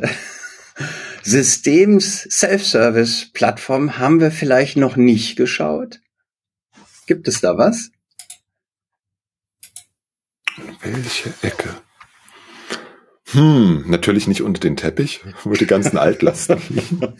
[1.22, 6.00] Systems Self-Service-Plattform haben wir vielleicht noch nicht geschaut?
[7.06, 7.90] Gibt es da was?
[10.82, 11.74] Welche Ecke?
[13.32, 17.18] Hm, natürlich nicht unter den Teppich, wo die ganzen Altlasten liegen.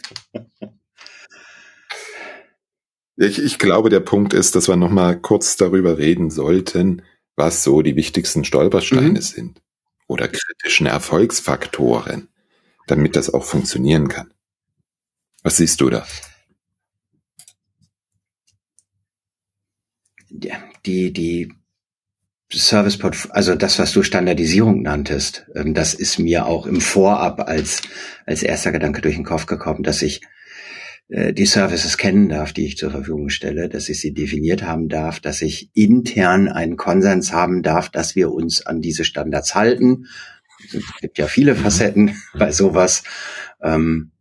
[3.17, 7.01] Ich, ich glaube, der Punkt ist, dass wir noch mal kurz darüber reden sollten,
[7.35, 9.21] was so die wichtigsten Stolpersteine mhm.
[9.21, 9.61] sind
[10.09, 12.27] oder kritischen Erfolgsfaktoren,
[12.87, 14.33] damit das auch funktionieren kann.
[15.43, 16.05] Was siehst du da?
[20.85, 21.53] Die, die
[22.51, 22.99] Service
[23.29, 27.83] also das, was du Standardisierung nanntest, ähm, das ist mir auch im Vorab als,
[28.25, 30.21] als erster Gedanke durch den Kopf gekommen, dass ich
[31.09, 35.19] die Services kennen darf, die ich zur Verfügung stelle, dass ich sie definiert haben darf,
[35.19, 40.05] dass ich intern einen Konsens haben darf, dass wir uns an diese Standards halten.
[40.63, 43.03] Es gibt ja viele Facetten bei sowas.
[43.59, 44.11] Ähm,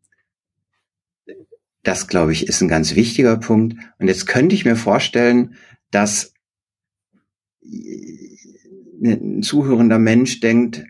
[1.82, 3.76] das, glaube ich, ist ein ganz wichtiger Punkt.
[3.98, 5.56] Und jetzt könnte ich mir vorstellen,
[5.90, 6.32] dass
[9.02, 10.84] ein zuhörender Mensch denkt,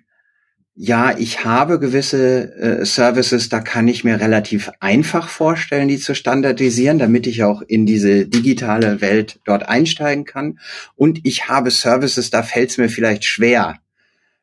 [0.80, 6.14] ja, ich habe gewisse äh, Services, da kann ich mir relativ einfach vorstellen, die zu
[6.14, 10.60] standardisieren, damit ich auch in diese digitale Welt dort einsteigen kann.
[10.94, 13.80] Und ich habe Services, da fällt es mir vielleicht schwer,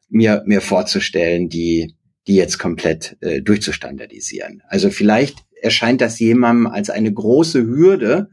[0.09, 1.95] mir, mir vorzustellen, die,
[2.27, 4.61] die jetzt komplett äh, durchzustandardisieren.
[4.67, 8.29] Also vielleicht erscheint das jemandem als eine große Hürde,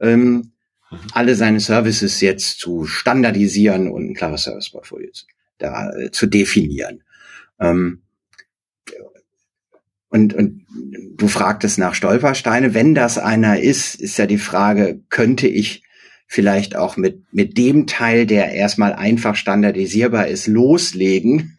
[0.00, 0.52] ähm,
[1.12, 5.10] alle seine Services jetzt zu standardisieren und ein klares Service-Portfolio
[5.58, 7.02] da äh, zu definieren.
[7.60, 8.02] Ähm,
[10.08, 10.66] und, und
[11.16, 12.74] du fragtest nach Stolpersteine.
[12.74, 15.82] Wenn das einer ist, ist ja die Frage, könnte ich
[16.26, 21.55] vielleicht auch mit, mit dem Teil, der erstmal einfach standardisierbar ist, loslegen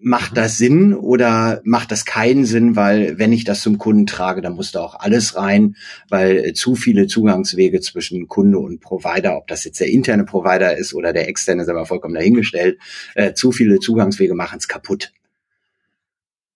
[0.00, 4.40] macht das Sinn oder macht das keinen Sinn, weil wenn ich das zum Kunden trage,
[4.40, 5.76] dann muss da auch alles rein,
[6.08, 10.76] weil äh, zu viele Zugangswege zwischen Kunde und Provider, ob das jetzt der interne Provider
[10.76, 12.78] ist oder der externe, ist aber vollkommen dahingestellt,
[13.14, 15.12] äh, zu viele Zugangswege machen es kaputt.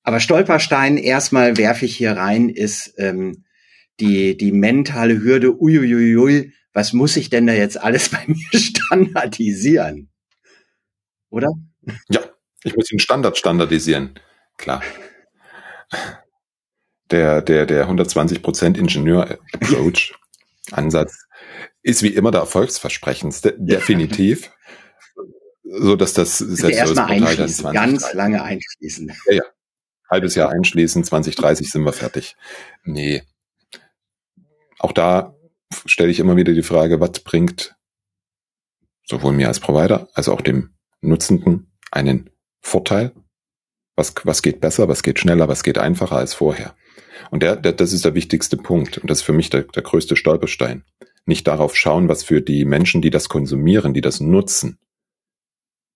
[0.02, 3.44] Aber Stolperstein erstmal werfe ich hier rein, ist ähm,
[4.00, 10.08] die, die mentale Hürde, uiuiui, was muss ich denn da jetzt alles bei mir standardisieren?
[11.30, 11.48] Oder?
[12.10, 12.29] Ja,
[12.64, 14.18] ich muss den Standard standardisieren.
[14.56, 14.82] Klar.
[17.10, 20.14] Der, der, der 120% Ingenieur-Approach,
[20.70, 21.26] Ansatz,
[21.82, 24.50] ist wie immer der erfolgsversprechendste, definitiv.
[25.64, 29.12] So dass das selbst erstmal einschließen, ganz lange einschließen.
[29.26, 29.42] Ja, ja.
[30.10, 32.36] Halbes Jahr einschließen, 2030 sind wir fertig.
[32.82, 33.22] Nee.
[34.80, 35.36] Auch da
[35.86, 37.76] stelle ich immer wieder die Frage, was bringt
[39.04, 42.29] sowohl mir als Provider als auch dem Nutzenden einen
[42.60, 43.12] Vorteil?
[43.96, 46.74] Was, was geht besser, was geht schneller, was geht einfacher als vorher?
[47.30, 48.98] Und der, der, das ist der wichtigste Punkt.
[48.98, 50.84] Und das ist für mich der, der größte Stolperstein.
[51.26, 54.78] Nicht darauf schauen, was für die Menschen, die das konsumieren, die das nutzen,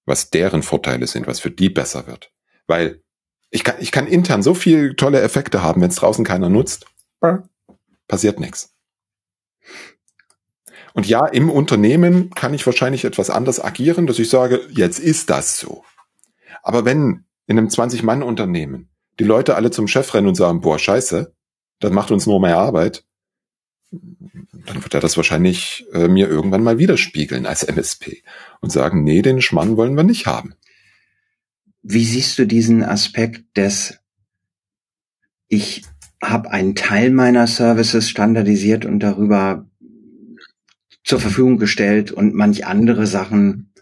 [0.05, 2.31] was deren Vorteile sind, was für die besser wird.
[2.67, 3.03] Weil
[3.51, 6.87] ich kann, ich kann intern so viel tolle Effekte haben, wenn es draußen keiner nutzt,
[8.09, 8.75] passiert nichts.
[10.93, 15.31] Und ja, im Unternehmen kann ich wahrscheinlich etwas anders agieren, dass ich sage, jetzt ist
[15.31, 15.85] das so.
[16.65, 18.89] Aber wenn in einem 20-Mann-Unternehmen
[19.21, 21.33] die Leute alle zum Chef rennen und sagen, boah, scheiße,
[21.79, 23.05] das macht uns nur mehr Arbeit,
[23.93, 28.23] dann wird er das wahrscheinlich äh, mir irgendwann mal widerspiegeln als MSP
[28.61, 30.55] und sagen, nee, den Schmarrn wollen wir nicht haben.
[31.83, 34.01] Wie siehst du diesen Aspekt des,
[35.49, 35.85] ich
[36.23, 39.67] habe einen Teil meiner Services standardisiert und darüber
[41.05, 43.74] zur Verfügung gestellt und manch andere Sachen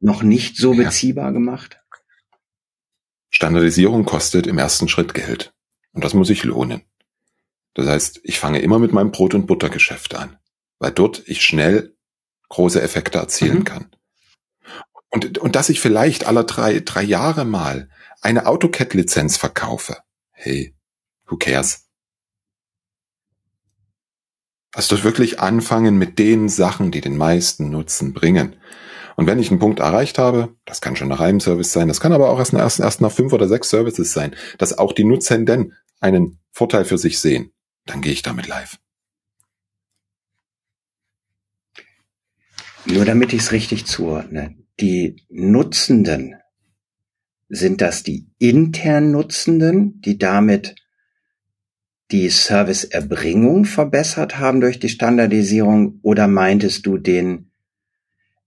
[0.00, 1.30] noch nicht so beziehbar ja.
[1.32, 1.80] gemacht?
[3.30, 5.52] Standardisierung kostet im ersten Schritt Geld.
[5.92, 6.82] Und das muss sich lohnen.
[7.74, 10.38] Das heißt, ich fange immer mit meinem Brot- und Buttergeschäft an,
[10.78, 11.94] weil dort ich schnell
[12.48, 13.64] große Effekte erzielen mhm.
[13.64, 13.90] kann.
[15.10, 17.90] Und, und dass ich vielleicht alle drei, drei Jahre mal
[18.20, 19.98] eine AutoCAD-Lizenz verkaufe.
[20.32, 20.74] Hey,
[21.26, 21.86] who cares?
[24.72, 28.56] Doch wirklich anfangen mit den Sachen, die den meisten Nutzen bringen.
[29.16, 32.00] Und wenn ich einen Punkt erreicht habe, das kann schon nach einem Service sein, das
[32.00, 35.04] kann aber auch erst, erst, erst nach fünf oder sechs Services sein, dass auch die
[35.04, 37.52] Nutzenden einen Vorteil für sich sehen,
[37.86, 38.78] dann gehe ich damit live.
[42.84, 44.54] Nur damit ich es richtig zuordne.
[44.78, 46.36] Die Nutzenden,
[47.48, 50.74] sind das die intern Nutzenden, die damit
[52.10, 57.45] die Serviceerbringung verbessert haben durch die Standardisierung oder meintest du den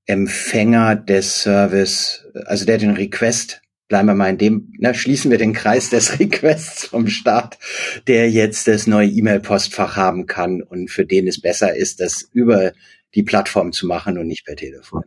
[0.09, 5.37] Empfänger des Service, also der den Request, bleiben wir mal in dem, na, schließen wir
[5.37, 7.59] den Kreis des Requests vom Start,
[8.07, 12.73] der jetzt das neue E-Mail-Postfach haben kann und für den es besser ist, das über
[13.13, 15.03] die Plattform zu machen und nicht per Telefon.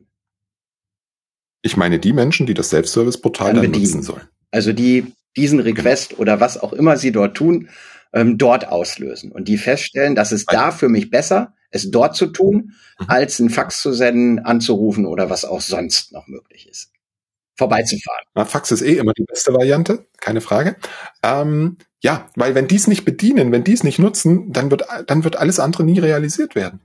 [1.62, 4.28] Ich meine die Menschen, die das Self-Service-Portal dann, dann nutzen sollen.
[4.52, 6.20] Also die diesen Request genau.
[6.20, 7.70] oder was auch immer sie dort tun,
[8.12, 12.28] ähm, dort auslösen und die feststellen, dass es da für mich besser, es dort zu
[12.28, 13.06] tun, mhm.
[13.08, 16.92] als einen Fax zu senden, anzurufen oder was auch sonst noch möglich ist.
[17.56, 18.24] Vorbeizufahren.
[18.34, 20.76] Na, Fax ist eh immer die beste Variante, keine Frage.
[21.22, 24.84] Ähm, ja, weil wenn die es nicht bedienen, wenn die es nicht nutzen, dann wird,
[25.06, 26.80] dann wird alles andere nie realisiert werden.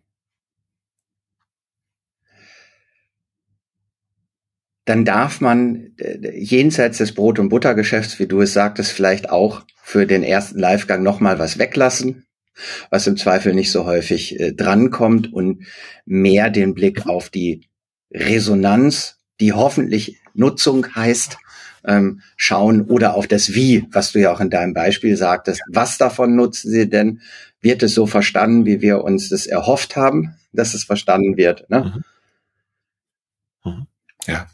[4.88, 9.64] dann darf man äh, jenseits des Brot- und Buttergeschäfts, wie du es sagtest, vielleicht auch
[9.84, 12.26] für den ersten Livegang nochmal was weglassen,
[12.90, 15.66] was im Zweifel nicht so häufig äh, drankommt und
[16.06, 17.68] mehr den Blick auf die
[18.12, 21.38] Resonanz, die hoffentlich Nutzung heißt,
[21.86, 25.62] ähm, schauen oder auf das Wie, was du ja auch in deinem Beispiel sagtest.
[25.68, 27.22] Was davon nutzen sie denn?
[27.62, 31.70] Wird es so verstanden, wie wir uns das erhofft haben, dass es verstanden wird?
[31.70, 32.04] Ne?
[33.64, 33.72] Mhm.
[33.72, 33.88] Mhm.
[34.26, 34.48] Ja.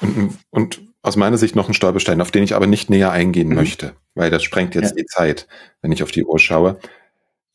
[0.00, 3.48] Und, und aus meiner Sicht noch ein Stolperstein, auf den ich aber nicht näher eingehen
[3.48, 3.54] mhm.
[3.54, 4.96] möchte, weil das sprengt jetzt ja.
[4.96, 5.48] die Zeit,
[5.80, 6.78] wenn ich auf die Uhr schaue.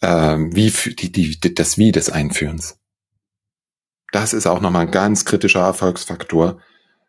[0.02, 2.80] Ähm, wie die, die, das Wie des Einführens.
[4.12, 6.60] Das ist auch nochmal ein ganz kritischer Erfolgsfaktor.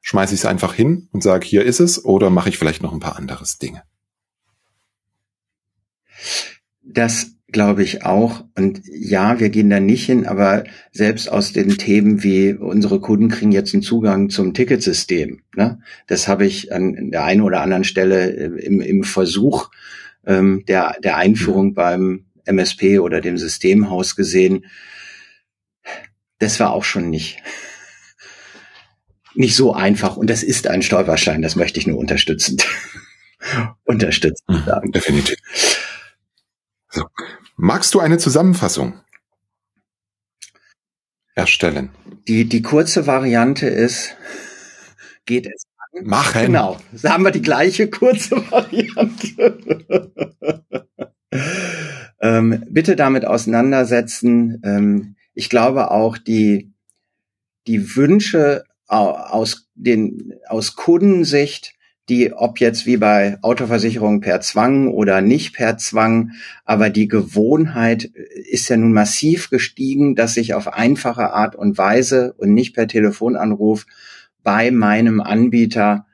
[0.02, 2.92] Schmeiße ich es einfach hin und sage, hier ist es, oder mache ich vielleicht noch
[2.92, 3.82] ein paar anderes Dinge?
[6.82, 8.44] Das glaube ich auch.
[8.56, 13.28] Und ja, wir gehen da nicht hin, aber selbst aus den Themen wie unsere Kunden
[13.28, 15.42] kriegen jetzt einen Zugang zum Ticketsystem.
[15.54, 15.80] Ne?
[16.06, 19.70] Das habe ich an der einen oder anderen Stelle äh, im, im Versuch
[20.26, 24.66] ähm, der, der Einführung beim MSP oder dem Systemhaus gesehen.
[26.38, 27.42] Das war auch schon nicht
[29.34, 32.66] nicht so einfach und das ist ein Stolperstein, das möchte ich nur unterstützend
[33.84, 34.92] unterstützen mhm, sagen.
[34.92, 35.36] Definitiv.
[37.58, 39.00] Magst du eine Zusammenfassung
[41.34, 41.90] erstellen?
[42.28, 44.14] Die, die kurze Variante ist,
[45.24, 46.04] geht es an?
[46.06, 46.42] Machen.
[46.42, 46.76] Genau.
[46.92, 49.62] Da haben wir die gleiche kurze Variante.
[52.20, 54.60] ähm, bitte damit auseinandersetzen.
[54.62, 56.74] Ähm, ich glaube auch die,
[57.66, 61.75] die Wünsche aus den, aus Kundensicht
[62.08, 66.32] die, ob jetzt wie bei Autoversicherung per Zwang oder nicht per Zwang,
[66.64, 72.34] aber die Gewohnheit ist ja nun massiv gestiegen, dass ich auf einfache Art und Weise
[72.38, 73.86] und nicht per Telefonanruf
[74.44, 76.06] bei meinem Anbieter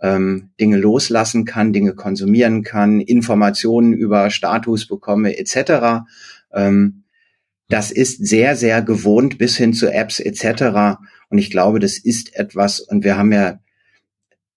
[0.00, 6.06] ähm, Dinge loslassen kann, Dinge konsumieren kann, Informationen über Status bekomme etc.
[6.52, 7.04] Ähm,
[7.68, 10.98] das ist sehr, sehr gewohnt bis hin zu Apps etc.
[11.28, 13.58] Und ich glaube, das ist etwas, und wir haben ja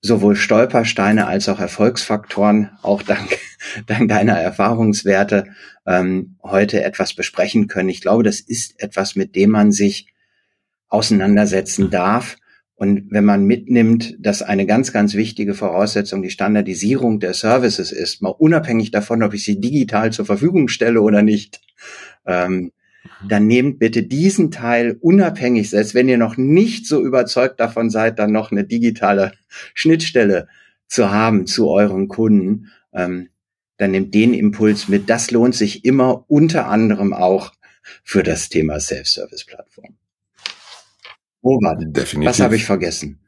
[0.02, 3.38] sowohl Stolpersteine als auch Erfolgsfaktoren, auch dank,
[3.88, 5.46] dank deiner Erfahrungswerte,
[5.86, 7.90] ähm, heute etwas besprechen können.
[7.90, 10.08] Ich glaube, das ist etwas, mit dem man sich
[10.88, 12.38] auseinandersetzen darf.
[12.76, 18.22] Und wenn man mitnimmt, dass eine ganz, ganz wichtige Voraussetzung die Standardisierung der Services ist,
[18.22, 21.60] mal unabhängig davon, ob ich sie digital zur Verfügung stelle oder nicht,
[22.26, 22.72] ähm,
[23.28, 28.20] dann nehmt bitte diesen Teil unabhängig, selbst wenn ihr noch nicht so überzeugt davon seid,
[28.20, 29.34] dann noch eine digitale
[29.74, 30.48] Schnittstelle
[30.88, 33.30] zu haben zu euren Kunden, ähm,
[33.78, 35.10] dann nehmt den Impuls mit.
[35.10, 37.54] Das lohnt sich immer unter anderem auch
[38.04, 39.98] für das Thema Self-Service-Plattform.
[41.44, 42.30] Robert, Definitiv.
[42.30, 43.20] was habe ich vergessen?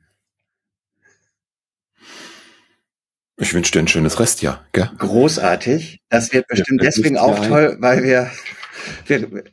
[3.37, 4.65] Ich wünsche dir ein schönes Restjahr.
[4.71, 4.91] Gell?
[4.97, 6.01] Großartig.
[6.09, 8.29] Das wird bestimmt ja, deswegen auch toll, weil wir,
[9.07, 9.43] wir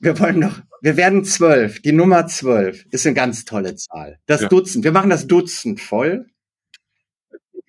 [0.00, 1.80] wir wollen noch, wir werden zwölf.
[1.82, 4.18] Die Nummer zwölf ist eine ganz tolle Zahl.
[4.26, 4.48] Das ja.
[4.48, 4.84] Dutzend.
[4.84, 6.26] Wir machen das Dutzend voll.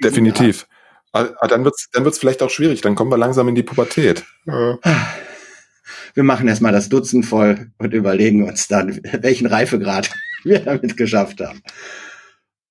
[0.03, 0.67] Definitiv.
[1.13, 2.81] Ah, ah, dann wird's, dann wird's vielleicht auch schwierig.
[2.81, 4.25] Dann kommen wir langsam in die Pubertät.
[4.45, 10.11] Wir machen erstmal das Dutzend voll und überlegen uns dann, welchen Reifegrad
[10.43, 11.61] wir damit geschafft haben.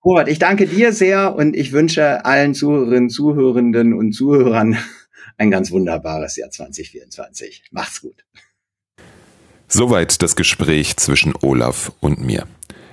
[0.04, 4.78] Robert, ich danke dir sehr und ich wünsche allen Zuhörerinnen, Zuhörenden und Zuhörern
[5.36, 7.64] ein ganz wunderbares Jahr 2024.
[7.72, 8.24] Macht's gut.
[9.68, 12.46] Soweit das Gespräch zwischen Olaf und mir.